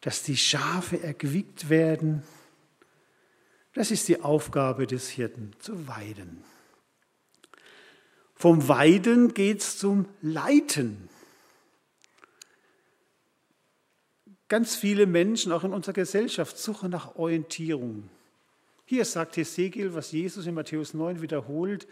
dass 0.00 0.22
die 0.22 0.36
Schafe 0.36 1.02
erquickt 1.02 1.68
werden. 1.68 2.22
Das 3.74 3.90
ist 3.90 4.08
die 4.08 4.22
Aufgabe 4.22 4.86
des 4.86 5.08
Hirten, 5.08 5.52
zu 5.58 5.86
weiden. 5.86 6.42
Vom 8.34 8.68
Weiden 8.68 9.34
geht 9.34 9.60
es 9.60 9.78
zum 9.78 10.06
Leiten. 10.22 11.09
Ganz 14.50 14.74
viele 14.74 15.06
Menschen, 15.06 15.52
auch 15.52 15.62
in 15.62 15.72
unserer 15.72 15.92
Gesellschaft, 15.92 16.58
suchen 16.58 16.90
nach 16.90 17.14
Orientierung. 17.14 18.10
Hier 18.84 19.04
sagt 19.04 19.36
Hesekiel, 19.36 19.94
was 19.94 20.10
Jesus 20.10 20.44
in 20.44 20.54
Matthäus 20.54 20.92
9 20.92 21.22
wiederholt, 21.22 21.86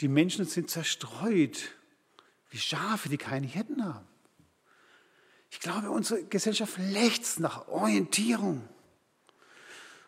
die 0.00 0.08
Menschen 0.08 0.46
sind 0.46 0.70
zerstreut, 0.70 1.72
wie 2.48 2.56
Schafe, 2.56 3.10
die 3.10 3.18
keine 3.18 3.46
Hirten 3.46 3.84
haben. 3.84 4.06
Ich 5.50 5.60
glaube, 5.60 5.90
unsere 5.90 6.24
Gesellschaft 6.24 6.78
lechzt 6.78 7.38
nach 7.38 7.68
Orientierung. 7.68 8.66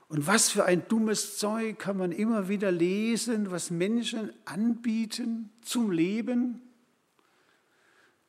Und 0.08 0.26
was 0.26 0.48
für 0.48 0.64
ein 0.64 0.88
dummes 0.88 1.36
Zeug 1.36 1.78
kann 1.78 1.98
man 1.98 2.10
immer 2.10 2.48
wieder 2.48 2.72
lesen, 2.72 3.50
was 3.50 3.70
Menschen 3.70 4.32
anbieten 4.46 5.50
zum 5.60 5.90
Leben? 5.90 6.62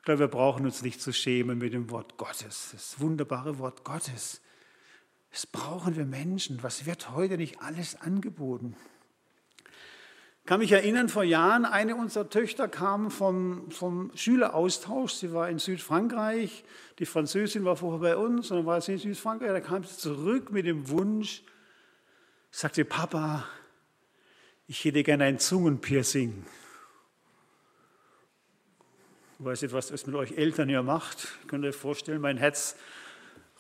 Ich 0.01 0.05
glaube, 0.05 0.21
wir 0.21 0.29
brauchen 0.29 0.65
uns 0.65 0.81
nicht 0.81 0.99
zu 0.99 1.13
schämen 1.13 1.59
mit 1.59 1.73
dem 1.73 1.91
Wort 1.91 2.17
Gottes, 2.17 2.69
das 2.71 2.99
wunderbare 2.99 3.59
Wort 3.59 3.83
Gottes. 3.83 4.41
Das 5.29 5.45
brauchen 5.45 5.95
wir 5.95 6.05
Menschen. 6.05 6.63
Was 6.63 6.87
wird 6.87 7.11
heute 7.11 7.37
nicht 7.37 7.61
alles 7.61 8.01
angeboten? 8.01 8.75
Ich 10.39 10.47
kann 10.47 10.59
mich 10.59 10.71
erinnern, 10.71 11.07
vor 11.07 11.23
Jahren, 11.23 11.65
eine 11.65 11.95
unserer 11.95 12.27
Töchter 12.27 12.67
kam 12.67 13.11
vom, 13.11 13.69
vom 13.69 14.11
Schüleraustausch. 14.15 15.13
Sie 15.13 15.33
war 15.33 15.51
in 15.51 15.59
Südfrankreich. 15.59 16.63
Die 16.97 17.05
Französin 17.05 17.63
war 17.63 17.75
vorher 17.75 17.99
bei 17.99 18.17
uns 18.17 18.49
und 18.49 18.57
dann 18.57 18.65
war 18.65 18.81
sie 18.81 18.93
in 18.93 18.97
Südfrankreich. 18.97 19.51
Da 19.51 19.59
kam 19.59 19.83
sie 19.83 19.95
zurück 19.95 20.51
mit 20.51 20.65
dem 20.65 20.89
Wunsch, 20.89 21.43
sagte, 22.49 22.85
Papa, 22.85 23.45
ich 24.65 24.83
hätte 24.83 25.03
gerne 25.03 25.25
ein 25.25 25.37
Zungenpiercing. 25.37 26.43
Ich 29.41 29.45
weiß 29.45 29.63
nicht, 29.63 29.73
was 29.73 29.87
das 29.87 30.05
mit 30.05 30.15
euch 30.15 30.37
Eltern 30.37 30.69
hier 30.69 30.83
macht. 30.83 31.27
Ich 31.41 31.47
könnte 31.47 31.67
euch 31.67 31.75
vorstellen, 31.75 32.21
mein 32.21 32.37
Herz 32.37 32.75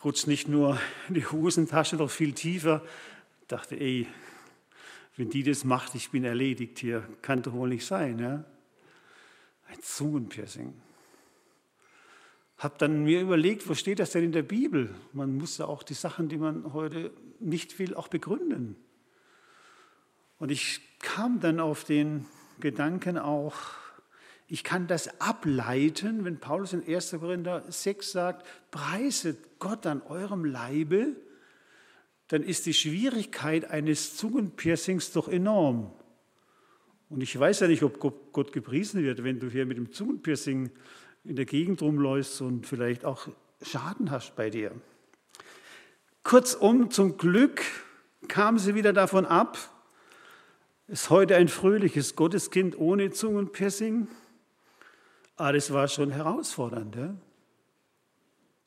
rutscht 0.05 0.27
nicht 0.27 0.47
nur 0.47 0.79
in 1.07 1.15
die 1.15 1.25
Hosentasche, 1.25 1.95
noch 1.95 2.11
viel 2.11 2.33
tiefer. 2.33 2.83
Ich 3.41 3.47
dachte, 3.47 3.79
ey, 3.79 4.05
wenn 5.17 5.31
die 5.31 5.41
das 5.41 5.63
macht, 5.63 5.95
ich 5.95 6.11
bin 6.11 6.23
erledigt 6.23 6.77
hier, 6.77 7.03
kann 7.23 7.41
doch 7.41 7.53
wohl 7.53 7.69
nicht 7.69 7.83
sein. 7.83 8.19
Ja? 8.19 8.43
Ein 9.69 9.81
Zungenpiercing. 9.81 10.71
Hab 12.59 12.77
dann 12.77 13.03
mir 13.03 13.19
überlegt, 13.19 13.67
wo 13.67 13.73
steht 13.73 13.97
das 13.97 14.11
denn 14.11 14.25
in 14.25 14.33
der 14.33 14.43
Bibel? 14.43 14.93
Man 15.13 15.35
muss 15.35 15.57
ja 15.57 15.65
auch 15.65 15.81
die 15.81 15.95
Sachen, 15.95 16.29
die 16.29 16.37
man 16.37 16.73
heute 16.73 17.09
nicht 17.39 17.79
will, 17.79 17.95
auch 17.95 18.07
begründen. 18.07 18.75
Und 20.37 20.51
ich 20.51 20.79
kam 20.99 21.39
dann 21.39 21.59
auf 21.59 21.85
den 21.85 22.27
Gedanken 22.59 23.17
auch, 23.17 23.80
ich 24.51 24.65
kann 24.65 24.85
das 24.85 25.21
ableiten, 25.21 26.25
wenn 26.25 26.37
Paulus 26.37 26.73
in 26.73 26.85
1. 26.85 27.11
Korinther 27.11 27.63
6 27.69 28.11
sagt, 28.11 28.45
preiset 28.69 29.37
Gott 29.59 29.85
an 29.85 30.01
eurem 30.01 30.43
Leibe, 30.43 31.15
dann 32.27 32.43
ist 32.43 32.65
die 32.65 32.73
Schwierigkeit 32.73 33.71
eines 33.71 34.17
Zungenpiercings 34.17 35.13
doch 35.13 35.29
enorm. 35.29 35.93
Und 37.07 37.23
ich 37.23 37.39
weiß 37.39 37.61
ja 37.61 37.69
nicht, 37.69 37.81
ob 37.81 38.01
Gott 38.01 38.51
gepriesen 38.51 39.01
wird, 39.03 39.23
wenn 39.23 39.39
du 39.39 39.49
hier 39.49 39.65
mit 39.65 39.77
dem 39.77 39.93
Zungenpiercing 39.93 40.69
in 41.23 41.35
der 41.37 41.45
Gegend 41.45 41.81
rumläufst 41.81 42.41
und 42.41 42.67
vielleicht 42.67 43.05
auch 43.05 43.29
Schaden 43.61 44.11
hast 44.11 44.35
bei 44.35 44.49
dir. 44.49 44.73
Kurzum, 46.23 46.91
zum 46.91 47.17
Glück 47.17 47.61
kam 48.27 48.59
sie 48.59 48.75
wieder 48.75 48.91
davon 48.91 49.25
ab. 49.25 49.57
Ist 50.87 51.09
heute 51.09 51.37
ein 51.37 51.47
fröhliches 51.47 52.17
Gotteskind 52.17 52.77
ohne 52.77 53.11
Zungenpiercing. 53.11 54.09
Aber 55.41 55.49
ah, 55.49 55.53
das 55.53 55.73
war 55.73 55.87
schon 55.87 56.11
herausfordernd. 56.11 56.95
Ja? 56.95 57.15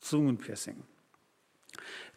Zungenpiercing. 0.01 0.83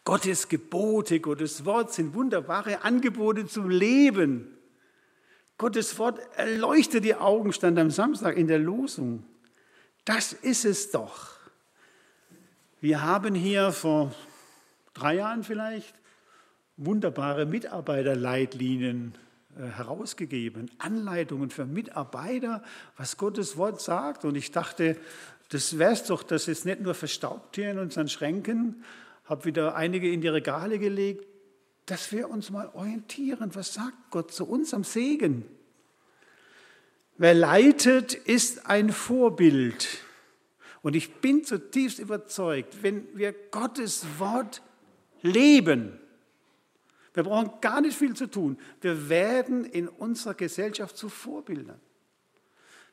Gottes 0.03 0.49
Gebote, 0.49 1.21
Gottes 1.21 1.63
Wort 1.63 1.93
sind 1.93 2.13
wunderbare 2.13 2.83
Angebote 2.83 3.47
zum 3.47 3.69
Leben. 3.69 4.57
Gottes 5.57 5.97
Wort 5.97 6.19
erleuchtet 6.35 7.05
die 7.05 7.15
Augen, 7.15 7.53
stand 7.53 7.79
am 7.79 7.89
Samstag 7.89 8.35
in 8.35 8.47
der 8.47 8.59
Losung. 8.59 9.23
Das 10.03 10.33
ist 10.33 10.65
es 10.65 10.91
doch. 10.91 11.37
Wir 12.81 13.01
haben 13.01 13.35
hier 13.35 13.71
vor 13.71 14.13
drei 14.93 15.15
Jahren 15.15 15.45
vielleicht 15.45 15.95
wunderbare 16.75 17.45
Mitarbeiterleitlinien 17.45 19.17
herausgegeben, 19.57 20.69
Anleitungen 20.77 21.49
für 21.49 21.65
Mitarbeiter, 21.65 22.63
was 22.97 23.17
Gottes 23.17 23.57
Wort 23.57 23.81
sagt. 23.81 24.25
Und 24.25 24.35
ich 24.35 24.51
dachte, 24.51 24.97
das 25.49 25.77
wäre 25.77 25.93
es 25.93 26.03
doch, 26.03 26.23
dass 26.23 26.47
es 26.47 26.65
nicht 26.65 26.81
nur 26.81 26.93
verstaubt 26.93 27.55
hier 27.55 27.71
in 27.71 27.79
unseren 27.79 28.07
Schränken, 28.07 28.83
habe 29.25 29.45
wieder 29.45 29.75
einige 29.75 30.11
in 30.11 30.21
die 30.21 30.27
Regale 30.27 30.79
gelegt, 30.79 31.25
dass 31.85 32.11
wir 32.11 32.29
uns 32.29 32.51
mal 32.51 32.69
orientieren. 32.73 33.53
Was 33.55 33.73
sagt 33.73 34.11
Gott 34.11 34.31
zu 34.31 34.47
uns 34.47 34.73
am 34.73 34.83
Segen? 34.83 35.45
Wer 37.17 37.33
leitet, 37.33 38.13
ist 38.13 38.67
ein 38.67 38.91
Vorbild. 38.91 39.99
Und 40.81 40.95
ich 40.95 41.15
bin 41.15 41.43
zutiefst 41.43 41.99
überzeugt, 41.99 42.81
wenn 42.81 43.07
wir 43.17 43.33
Gottes 43.33 44.05
Wort 44.19 44.61
leben, 45.21 45.99
wir 47.13 47.23
brauchen 47.23 47.51
gar 47.61 47.81
nicht 47.81 47.97
viel 47.97 48.15
zu 48.15 48.27
tun, 48.27 48.57
wir 48.81 49.09
werden 49.09 49.65
in 49.65 49.87
unserer 49.87 50.33
Gesellschaft 50.33 50.97
zu 50.97 51.09
Vorbildern. 51.09 51.79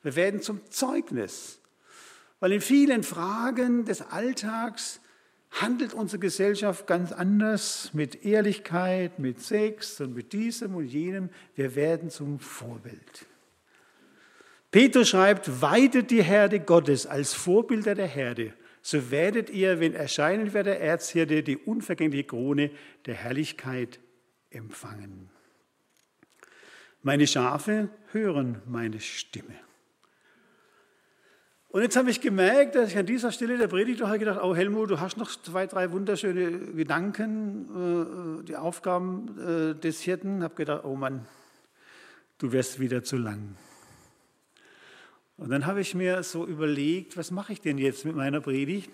Wir 0.02 0.16
werden 0.16 0.40
zum 0.40 0.60
Zeugnis. 0.70 1.60
Weil 2.38 2.52
in 2.52 2.60
vielen 2.60 3.02
Fragen 3.02 3.84
des 3.84 4.02
Alltags 4.02 5.00
handelt 5.50 5.94
unsere 5.94 6.18
Gesellschaft 6.20 6.86
ganz 6.86 7.12
anders 7.12 7.90
mit 7.94 8.24
Ehrlichkeit, 8.24 9.18
mit 9.18 9.40
Sex 9.40 10.00
und 10.00 10.14
mit 10.14 10.32
diesem 10.32 10.74
und 10.74 10.86
jenem. 10.86 11.30
Wir 11.54 11.74
werden 11.74 12.10
zum 12.10 12.38
Vorbild. 12.38 13.26
Petrus 14.70 15.08
schreibt, 15.08 15.62
weidet 15.62 16.10
die 16.10 16.22
Herde 16.22 16.60
Gottes 16.60 17.06
als 17.06 17.32
Vorbilder 17.32 17.94
der 17.94 18.08
Herde, 18.08 18.52
so 18.82 19.10
werdet 19.10 19.50
ihr, 19.50 19.80
wenn 19.80 19.94
erscheinen 19.94 20.52
wird 20.52 20.66
der 20.66 20.80
Erzhirte, 20.80 21.42
die 21.42 21.56
unvergängliche 21.56 22.24
Krone 22.24 22.70
der 23.06 23.14
Herrlichkeit 23.14 23.98
empfangen. 24.56 25.30
Meine 27.02 27.26
Schafe 27.26 27.88
hören 28.12 28.62
meine 28.66 29.00
Stimme. 29.00 29.54
Und 31.68 31.82
jetzt 31.82 31.96
habe 31.96 32.10
ich 32.10 32.20
gemerkt, 32.20 32.74
dass 32.74 32.90
ich 32.90 32.96
an 32.96 33.06
dieser 33.06 33.30
Stelle 33.30 33.58
der 33.58 33.68
Predigt 33.68 34.00
habe 34.00 34.18
gedacht, 34.18 34.40
oh 34.42 34.54
Helmut, 34.54 34.90
du 34.90 34.98
hast 34.98 35.18
noch 35.18 35.30
zwei, 35.30 35.66
drei 35.66 35.92
wunderschöne 35.92 36.72
Gedanken, 36.72 38.40
äh, 38.40 38.44
die 38.44 38.56
Aufgaben 38.56 39.38
äh, 39.38 39.74
des 39.78 40.00
Hirten. 40.00 40.38
Ich 40.38 40.44
habe 40.44 40.54
gedacht, 40.54 40.84
oh 40.84 40.94
Mann, 40.94 41.26
du 42.38 42.50
wirst 42.52 42.80
wieder 42.80 43.04
zu 43.04 43.18
lang. 43.18 43.56
Und 45.36 45.50
dann 45.50 45.66
habe 45.66 45.82
ich 45.82 45.94
mir 45.94 46.22
so 46.22 46.46
überlegt, 46.46 47.18
was 47.18 47.30
mache 47.30 47.52
ich 47.52 47.60
denn 47.60 47.76
jetzt 47.76 48.06
mit 48.06 48.16
meiner 48.16 48.40
Predigt? 48.40 48.90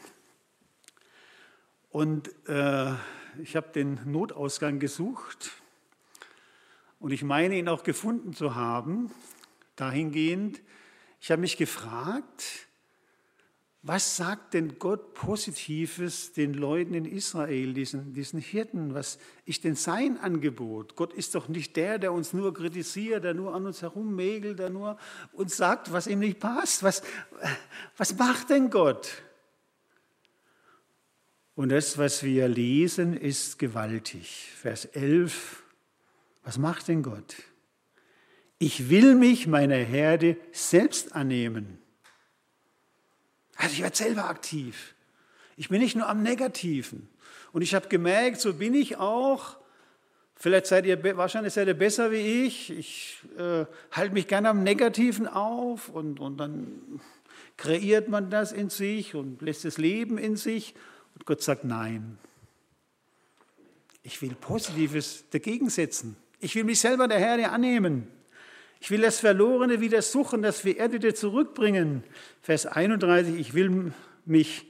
Und 1.90 2.31
äh, 2.48 2.92
ich 3.40 3.57
habe 3.57 3.68
den 3.68 4.01
Notausgang 4.05 4.79
gesucht 4.79 5.53
und 7.01 7.12
ich 7.12 7.23
meine 7.23 7.57
ihn 7.57 7.68
auch 7.68 7.83
gefunden 7.83 8.35
zu 8.35 8.55
haben, 8.55 9.11
dahingehend, 9.77 10.61
ich 11.21 11.31
habe 11.31 11.40
mich 11.40 11.57
gefragt, 11.57 12.68
was 13.85 14.16
sagt 14.16 14.55
denn 14.55 14.79
Gott 14.79 15.14
Positives 15.14 16.33
den 16.33 16.55
Leuten 16.55 16.95
in 16.95 17.05
Israel, 17.05 17.75
diesen, 17.75 18.12
diesen 18.12 18.38
Hirten? 18.38 18.95
Was 18.95 19.18
ist 19.45 19.64
denn 19.64 19.75
sein 19.75 20.18
Angebot? 20.18 20.95
Gott 20.95 21.12
ist 21.12 21.35
doch 21.35 21.49
nicht 21.49 21.75
der, 21.77 21.99
der 21.99 22.12
uns 22.12 22.33
nur 22.33 22.55
kritisiert, 22.55 23.25
der 23.25 23.35
nur 23.35 23.55
an 23.55 23.66
uns 23.66 23.83
herummägelt, 23.83 24.61
der 24.61 24.71
nur 24.71 24.99
uns 25.33 25.57
sagt, 25.57 25.92
was 25.92 26.07
ihm 26.07 26.21
nicht 26.21 26.38
passt. 26.38 26.85
Was, 26.85 27.03
was 27.97 28.16
macht 28.16 28.51
denn 28.51 28.71
Gott? 28.71 29.11
Und 31.54 31.68
das, 31.68 31.98
was 31.98 32.22
wir 32.22 32.48
lesen, 32.48 33.16
ist 33.16 33.58
gewaltig. 33.58 34.48
Vers 34.56 34.86
11. 34.86 35.62
Was 36.44 36.58
macht 36.58 36.88
denn 36.88 37.02
Gott? 37.02 37.36
Ich 38.58 38.88
will 38.88 39.14
mich 39.14 39.46
meiner 39.46 39.76
Herde 39.76 40.36
selbst 40.52 41.14
annehmen 41.14 41.82
also 43.62 43.74
ich 43.74 43.82
werde 43.82 43.96
selber 43.96 44.28
aktiv. 44.28 44.94
Ich 45.56 45.68
bin 45.68 45.80
nicht 45.80 45.94
nur 45.94 46.08
am 46.08 46.22
Negativen. 46.22 47.08
Und 47.52 47.62
ich 47.62 47.74
habe 47.74 47.88
gemerkt, 47.88 48.40
so 48.40 48.54
bin 48.54 48.74
ich 48.74 48.96
auch. 48.96 49.56
Vielleicht 50.34 50.66
seid 50.66 50.84
ihr, 50.86 51.16
wahrscheinlich 51.16 51.52
seid 51.52 51.68
ihr 51.68 51.74
besser 51.74 52.10
wie 52.10 52.46
ich. 52.46 52.70
Ich 52.70 53.18
äh, 53.38 53.66
halte 53.92 54.14
mich 54.14 54.26
gerne 54.26 54.48
am 54.48 54.64
Negativen 54.64 55.28
auf 55.28 55.88
und, 55.88 56.18
und 56.18 56.38
dann 56.38 57.00
kreiert 57.56 58.08
man 58.08 58.30
das 58.30 58.50
in 58.50 58.68
sich 58.68 59.14
und 59.14 59.40
lässt 59.42 59.64
das 59.64 59.78
Leben 59.78 60.18
in 60.18 60.36
sich. 60.36 60.74
Gott 61.24 61.42
sagt, 61.42 61.64
nein. 61.64 62.18
Ich 64.02 64.20
will 64.22 64.35
Positives 64.35 65.24
dagegen 65.30 65.70
setzen. 65.70 66.16
Ich 66.40 66.54
will 66.54 66.64
mich 66.64 66.80
selber 66.80 67.06
der 67.06 67.18
Herde 67.18 67.50
annehmen. 67.50 68.08
Ich 68.80 68.90
will 68.90 69.00
das 69.00 69.20
Verlorene 69.20 69.80
wieder 69.80 70.02
suchen, 70.02 70.42
das 70.42 70.61
Verehrte 70.61 71.14
zurückbringen. 71.14 72.02
Vers 72.42 72.66
31, 72.66 73.37
ich 73.38 73.54
will 73.54 73.92
mich, 74.24 74.66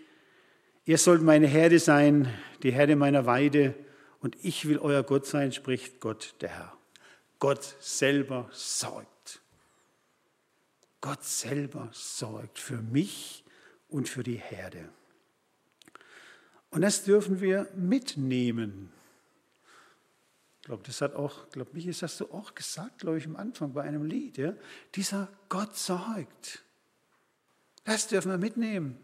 ihr 0.84 0.98
sollt 0.98 1.22
meine 1.22 1.46
Herde 1.46 1.78
sein, 1.78 2.28
die 2.62 2.72
Herde 2.72 2.94
meiner 2.94 3.24
Weide, 3.24 3.74
und 4.20 4.36
ich 4.42 4.68
will 4.68 4.78
euer 4.78 5.02
Gott 5.02 5.26
sein, 5.26 5.50
spricht 5.50 5.98
Gott 6.00 6.34
der 6.42 6.50
Herr. 6.50 6.76
Gott 7.38 7.74
selber 7.80 8.48
sorgt. 8.52 9.40
Gott 11.00 11.24
selber 11.24 11.88
sorgt 11.92 12.58
für 12.58 12.82
mich 12.82 13.44
und 13.88 14.08
für 14.08 14.22
die 14.22 14.36
Herde. 14.36 14.90
Und 16.72 16.80
das 16.80 17.04
dürfen 17.04 17.40
wir 17.40 17.68
mitnehmen. 17.76 18.90
Ich 20.60 20.66
glaube, 20.66 20.82
das 20.86 21.00
hat 21.00 21.14
auch, 21.14 21.50
glaube 21.50 21.72
mich, 21.74 21.86
das 21.86 22.02
hast 22.02 22.20
du 22.20 22.32
auch 22.32 22.54
gesagt, 22.54 23.00
glaube 23.00 23.18
ich, 23.18 23.26
am 23.26 23.36
Anfang 23.36 23.72
bei 23.72 23.82
einem 23.82 24.04
Lied. 24.04 24.38
Ja? 24.38 24.54
Dieser 24.94 25.28
Gott 25.48 25.76
sorgt. 25.76 26.64
Das 27.84 28.08
dürfen 28.08 28.30
wir 28.30 28.38
mitnehmen. 28.38 28.98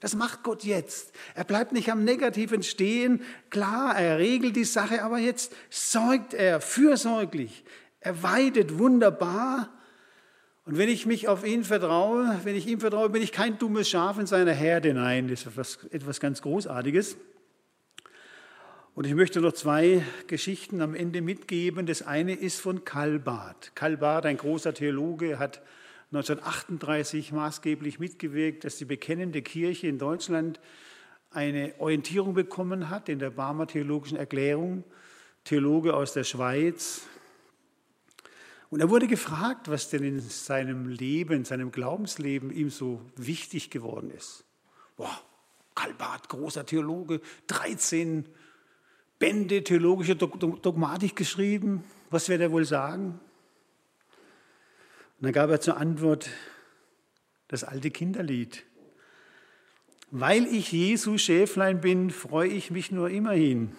Das 0.00 0.14
macht 0.14 0.44
Gott 0.44 0.62
jetzt. 0.62 1.12
Er 1.34 1.44
bleibt 1.44 1.72
nicht 1.72 1.90
am 1.90 2.04
Negativen 2.04 2.62
stehen. 2.62 3.22
Klar, 3.50 3.96
er 3.96 4.18
regelt 4.18 4.54
die 4.54 4.64
Sache, 4.64 5.02
aber 5.02 5.18
jetzt 5.18 5.52
sorgt 5.70 6.32
er 6.32 6.60
fürsorglich. 6.60 7.64
Er 8.00 8.22
weidet 8.22 8.78
wunderbar. 8.78 9.73
Und 10.66 10.78
wenn 10.78 10.88
ich 10.88 11.04
mich 11.04 11.28
auf 11.28 11.44
ihn 11.46 11.62
vertraue, 11.62 12.40
wenn 12.44 12.56
ich 12.56 12.66
ihm 12.66 12.80
vertraue, 12.80 13.10
bin 13.10 13.20
ich 13.20 13.32
kein 13.32 13.58
dummes 13.58 13.86
Schaf 13.86 14.18
in 14.18 14.26
seiner 14.26 14.52
Herde. 14.52 14.94
Nein, 14.94 15.28
das 15.28 15.40
ist 15.40 15.46
etwas, 15.46 15.84
etwas 15.90 16.20
ganz 16.20 16.40
Großartiges. 16.40 17.18
Und 18.94 19.06
ich 19.06 19.14
möchte 19.14 19.42
noch 19.42 19.52
zwei 19.52 20.02
Geschichten 20.26 20.80
am 20.80 20.94
Ende 20.94 21.20
mitgeben. 21.20 21.84
Das 21.84 22.00
eine 22.00 22.32
ist 22.32 22.60
von. 22.60 22.82
Karl 22.84 23.18
Barth, 23.18 24.24
ein 24.24 24.36
großer 24.38 24.72
Theologe, 24.72 25.38
hat 25.38 25.60
1938 26.12 27.32
maßgeblich 27.32 27.98
mitgewirkt, 27.98 28.64
dass 28.64 28.76
die 28.78 28.86
bekennende 28.86 29.42
Kirche 29.42 29.88
in 29.88 29.98
Deutschland 29.98 30.60
eine 31.30 31.74
Orientierung 31.78 32.32
bekommen 32.32 32.88
hat 32.88 33.10
in 33.10 33.18
der 33.18 33.30
Barmer 33.30 33.66
Theologischen 33.66 34.16
Erklärung. 34.16 34.84
Theologe 35.42 35.94
aus 35.94 36.14
der 36.14 36.24
Schweiz. 36.24 37.06
Und 38.70 38.80
er 38.80 38.90
wurde 38.90 39.06
gefragt, 39.06 39.68
was 39.68 39.90
denn 39.90 40.02
in 40.02 40.20
seinem 40.20 40.88
Leben, 40.88 41.34
in 41.34 41.44
seinem 41.44 41.70
Glaubensleben 41.70 42.50
ihm 42.50 42.70
so 42.70 43.00
wichtig 43.16 43.70
geworden 43.70 44.10
ist. 44.10 44.44
Boah, 44.96 45.20
Karl 45.74 45.94
Barth, 45.94 46.28
großer 46.28 46.66
Theologe, 46.66 47.20
13 47.46 48.26
Bände 49.18 49.62
theologische 49.62 50.16
Dogmatik 50.16 51.16
geschrieben. 51.16 51.84
Was 52.10 52.28
wird 52.28 52.40
er 52.40 52.52
wohl 52.52 52.64
sagen? 52.64 53.20
Und 55.18 55.26
dann 55.26 55.32
gab 55.32 55.50
er 55.50 55.60
zur 55.60 55.76
Antwort 55.76 56.28
das 57.48 57.64
alte 57.64 57.90
Kinderlied. 57.90 58.64
Weil 60.10 60.46
ich 60.46 60.72
Jesu 60.72 61.18
Schäflein 61.18 61.80
bin, 61.80 62.10
freue 62.10 62.48
ich 62.48 62.70
mich 62.70 62.90
nur 62.90 63.10
immerhin 63.10 63.74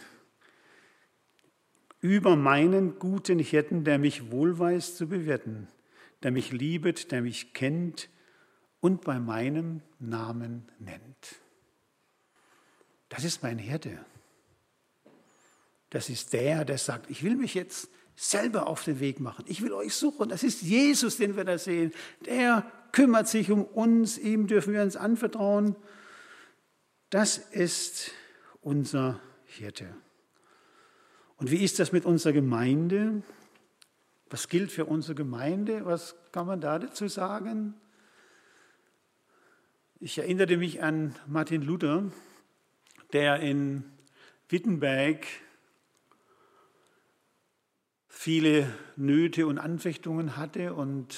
über 2.05 2.35
meinen 2.35 2.99
guten 2.99 3.39
Hirten, 3.39 3.83
der 3.83 3.97
mich 3.97 4.31
wohlweis 4.31 4.95
zu 4.95 5.07
bewirten, 5.07 5.67
der 6.21 6.31
mich 6.31 6.51
liebet, 6.51 7.11
der 7.11 7.23
mich 7.23 7.53
kennt 7.53 8.09
und 8.79 9.01
bei 9.01 9.19
meinem 9.19 9.81
Namen 9.99 10.69
nennt. 10.77 11.41
Das 13.09 13.23
ist 13.23 13.41
mein 13.41 13.57
Hirte. 13.57 14.05
Das 15.89 16.09
ist 16.09 16.33
der, 16.33 16.63
der 16.63 16.77
sagt, 16.77 17.09
ich 17.09 17.23
will 17.23 17.35
mich 17.35 17.55
jetzt 17.55 17.89
selber 18.15 18.67
auf 18.67 18.83
den 18.83 18.99
Weg 18.99 19.19
machen. 19.19 19.45
Ich 19.47 19.61
will 19.61 19.73
euch 19.73 19.95
suchen. 19.95 20.29
Das 20.29 20.43
ist 20.43 20.61
Jesus, 20.61 21.17
den 21.17 21.35
wir 21.35 21.43
da 21.43 21.57
sehen. 21.57 21.91
Der 22.25 22.71
kümmert 22.91 23.27
sich 23.27 23.49
um 23.49 23.63
uns. 23.63 24.17
Ihm 24.17 24.47
dürfen 24.47 24.73
wir 24.73 24.83
uns 24.83 24.95
anvertrauen. 24.95 25.75
Das 27.09 27.37
ist 27.37 28.11
unser 28.61 29.19
Hirte. 29.45 29.95
Und 31.37 31.51
wie 31.51 31.63
ist 31.63 31.79
das 31.79 31.91
mit 31.91 32.05
unserer 32.05 32.33
Gemeinde? 32.33 33.21
Was 34.29 34.47
gilt 34.47 34.71
für 34.71 34.85
unsere 34.85 35.15
Gemeinde? 35.15 35.85
Was 35.85 36.15
kann 36.31 36.47
man 36.47 36.61
da 36.61 36.79
dazu 36.79 37.07
sagen? 37.07 37.73
Ich 39.99 40.17
erinnerte 40.17 40.57
mich 40.57 40.81
an 40.81 41.15
Martin 41.27 41.61
Luther, 41.61 42.03
der 43.11 43.39
in 43.41 43.83
Wittenberg 44.49 45.25
viele 48.07 48.73
Nöte 48.95 49.45
und 49.45 49.57
Anfechtungen 49.57 50.37
hatte. 50.37 50.73
Und, 50.73 51.17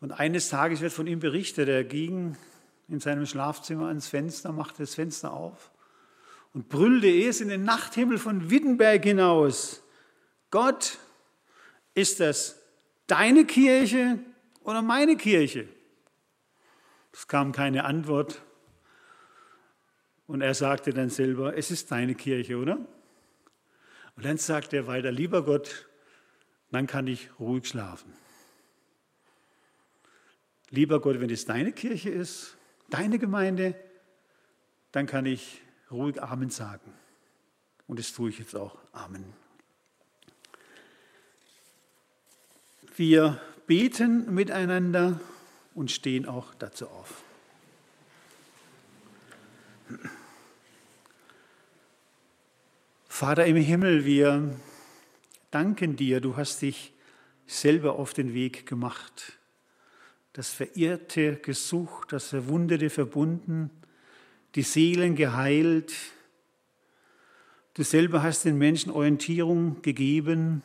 und 0.00 0.12
eines 0.12 0.50
Tages 0.50 0.80
wird 0.80 0.92
von 0.92 1.06
ihm 1.08 1.18
berichtet, 1.18 1.68
er 1.68 1.84
ging 1.84 2.36
in 2.86 3.00
seinem 3.00 3.26
Schlafzimmer 3.26 3.88
ans 3.88 4.06
Fenster, 4.08 4.52
machte 4.52 4.82
das 4.82 4.94
Fenster 4.94 5.32
auf 5.32 5.72
und 6.54 6.68
brüllte 6.68 7.08
es 7.08 7.40
in 7.40 7.48
den 7.48 7.64
Nachthimmel 7.64 8.18
von 8.18 8.50
Wittenberg 8.50 9.02
hinaus. 9.04 9.82
Gott, 10.50 10.98
ist 11.94 12.20
das 12.20 12.60
deine 13.06 13.44
Kirche 13.44 14.18
oder 14.62 14.82
meine 14.82 15.16
Kirche? 15.16 15.68
Es 17.12 17.26
kam 17.26 17.52
keine 17.52 17.84
Antwort. 17.84 18.42
Und 20.26 20.42
er 20.42 20.54
sagte 20.54 20.92
dann 20.92 21.08
selber, 21.08 21.56
es 21.56 21.70
ist 21.70 21.90
deine 21.90 22.14
Kirche, 22.14 22.58
oder? 22.58 22.76
Und 24.16 24.24
dann 24.24 24.36
sagt 24.36 24.72
er 24.74 24.86
weiter, 24.86 25.10
lieber 25.10 25.42
Gott, 25.42 25.88
dann 26.70 26.86
kann 26.86 27.06
ich 27.06 27.30
ruhig 27.40 27.66
schlafen. 27.66 28.12
Lieber 30.70 31.00
Gott, 31.00 31.18
wenn 31.20 31.30
es 31.30 31.46
deine 31.46 31.72
Kirche 31.72 32.10
ist, 32.10 32.58
deine 32.90 33.18
Gemeinde, 33.18 33.74
dann 34.92 35.06
kann 35.06 35.24
ich 35.24 35.62
ruhig 35.90 36.22
Amen 36.22 36.50
sagen. 36.50 36.92
Und 37.86 37.98
das 37.98 38.12
tue 38.12 38.30
ich 38.30 38.38
jetzt 38.38 38.54
auch. 38.54 38.78
Amen. 38.92 39.24
Wir 42.96 43.40
beten 43.66 44.34
miteinander 44.34 45.20
und 45.74 45.90
stehen 45.90 46.26
auch 46.26 46.54
dazu 46.54 46.88
auf. 46.88 47.22
Vater 53.08 53.46
im 53.46 53.56
Himmel, 53.56 54.04
wir 54.04 54.54
danken 55.50 55.96
dir, 55.96 56.20
du 56.20 56.36
hast 56.36 56.62
dich 56.62 56.92
selber 57.46 57.94
auf 57.94 58.12
den 58.12 58.34
Weg 58.34 58.66
gemacht, 58.66 59.38
das 60.34 60.50
Verirrte 60.50 61.36
gesucht, 61.36 62.12
das 62.12 62.28
Verwundete 62.28 62.90
verbunden, 62.90 63.70
die 64.58 64.64
Seelen 64.64 65.14
geheilt. 65.14 65.94
Du 67.74 67.84
selber 67.84 68.24
hast 68.24 68.44
den 68.44 68.58
Menschen 68.58 68.90
Orientierung 68.90 69.82
gegeben. 69.82 70.64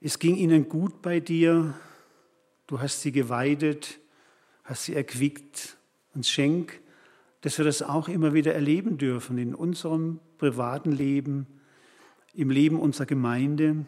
Es 0.00 0.18
ging 0.18 0.34
ihnen 0.34 0.68
gut 0.68 1.02
bei 1.02 1.20
dir. 1.20 1.74
Du 2.66 2.80
hast 2.80 3.02
sie 3.02 3.12
geweidet, 3.12 4.00
hast 4.64 4.86
sie 4.86 4.96
erquickt 4.96 5.76
und 6.16 6.26
schenk, 6.26 6.80
dass 7.42 7.58
wir 7.58 7.64
das 7.64 7.82
auch 7.82 8.08
immer 8.08 8.34
wieder 8.34 8.54
erleben 8.54 8.98
dürfen 8.98 9.38
in 9.38 9.54
unserem 9.54 10.18
privaten 10.38 10.90
Leben, 10.90 11.46
im 12.34 12.50
Leben 12.50 12.80
unserer 12.80 13.06
Gemeinde. 13.06 13.86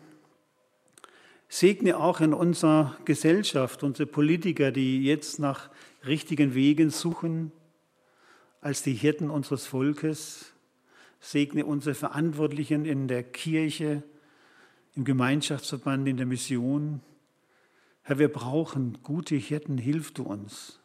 Segne 1.49 1.97
auch 1.97 2.21
in 2.21 2.35
unserer 2.35 2.97
Gesellschaft 3.05 3.83
unsere 3.83 4.07
Politiker, 4.07 4.71
die 4.71 5.03
jetzt 5.03 5.41
nach 5.41 5.71
richtigen 6.07 6.55
Wegen 6.55 6.91
suchen, 6.91 7.51
als 8.61 8.83
die 8.83 8.95
Hirten 8.95 9.31
unseres 9.31 9.67
Volkes. 9.67 10.53
Segne 11.21 11.67
unsere 11.67 11.95
Verantwortlichen 11.95 12.85
in 12.85 13.07
der 13.07 13.23
Kirche, 13.23 14.03
im 14.97 15.05
Gemeinschaftsverband, 15.05 16.09
in 16.09 16.17
der 16.17 16.27
Mission. 16.27 17.03
Herr, 18.03 18.19
wir 18.19 18.33
brauchen 18.33 18.99
gute 19.03 19.37
Hirten, 19.37 19.77
hilf 19.77 20.13
du 20.13 20.23
uns 20.23 20.81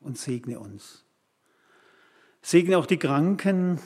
und 0.00 0.18
segne 0.18 0.58
uns. 0.58 1.04
Segne 2.42 2.78
auch 2.78 2.86
die 2.86 2.96
Kranken, 2.96 3.80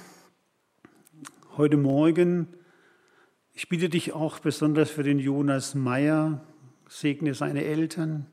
heute 1.57 1.76
Morgen. 1.76 2.49
Ich 3.53 3.68
bitte 3.68 3.88
dich 3.88 4.12
auch 4.12 4.38
besonders 4.38 4.91
für 4.91 5.03
den 5.03 5.18
Jonas 5.18 5.74
Meyer. 5.74 6.45
Segne 6.88 7.34
seine 7.34 7.64
Eltern. 7.64 8.26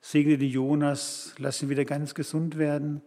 Segne 0.00 0.38
den 0.38 0.50
Jonas. 0.50 1.34
Lass 1.38 1.62
ihn 1.62 1.68
wieder 1.68 1.84
ganz 1.84 2.14
gesund 2.14 2.58
werden. 2.58 3.02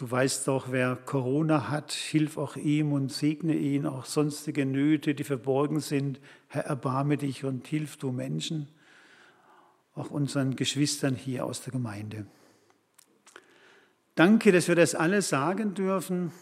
Du 0.00 0.10
weißt 0.10 0.48
doch, 0.48 0.72
wer 0.72 0.96
Corona 0.96 1.68
hat, 1.68 1.92
hilf 1.92 2.38
auch 2.38 2.56
ihm 2.56 2.94
und 2.94 3.12
segne 3.12 3.54
ihn, 3.54 3.84
auch 3.84 4.06
sonstige 4.06 4.64
Nöte, 4.64 5.14
die 5.14 5.24
verborgen 5.24 5.80
sind. 5.80 6.20
Herr, 6.48 6.64
erbarme 6.64 7.18
dich 7.18 7.44
und 7.44 7.66
hilf 7.66 7.98
du 7.98 8.10
Menschen, 8.10 8.66
auch 9.94 10.10
unseren 10.10 10.56
Geschwistern 10.56 11.14
hier 11.14 11.44
aus 11.44 11.60
der 11.60 11.74
Gemeinde. 11.74 12.24
Danke, 14.14 14.52
dass 14.52 14.68
wir 14.68 14.74
das 14.74 14.94
alles 14.94 15.28
sagen 15.28 15.74
dürfen. 15.74 16.32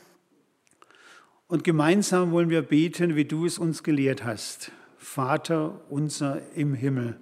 Und 1.49 1.65
gemeinsam 1.65 2.31
wollen 2.31 2.51
wir 2.51 2.63
beten, 2.63 3.17
wie 3.17 3.25
du 3.25 3.45
es 3.45 3.59
uns 3.59 3.83
gelehrt 3.83 4.23
hast. 4.23 4.71
Vater 4.99 5.81
unser 5.91 6.41
im 6.55 6.75
Himmel, 6.75 7.19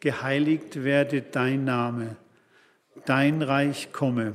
geheiligt 0.00 0.82
werde 0.82 1.22
dein 1.22 1.62
Name, 1.62 2.16
dein 3.04 3.42
Reich 3.42 3.92
komme 3.92 4.34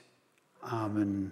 Amen. 0.63 1.31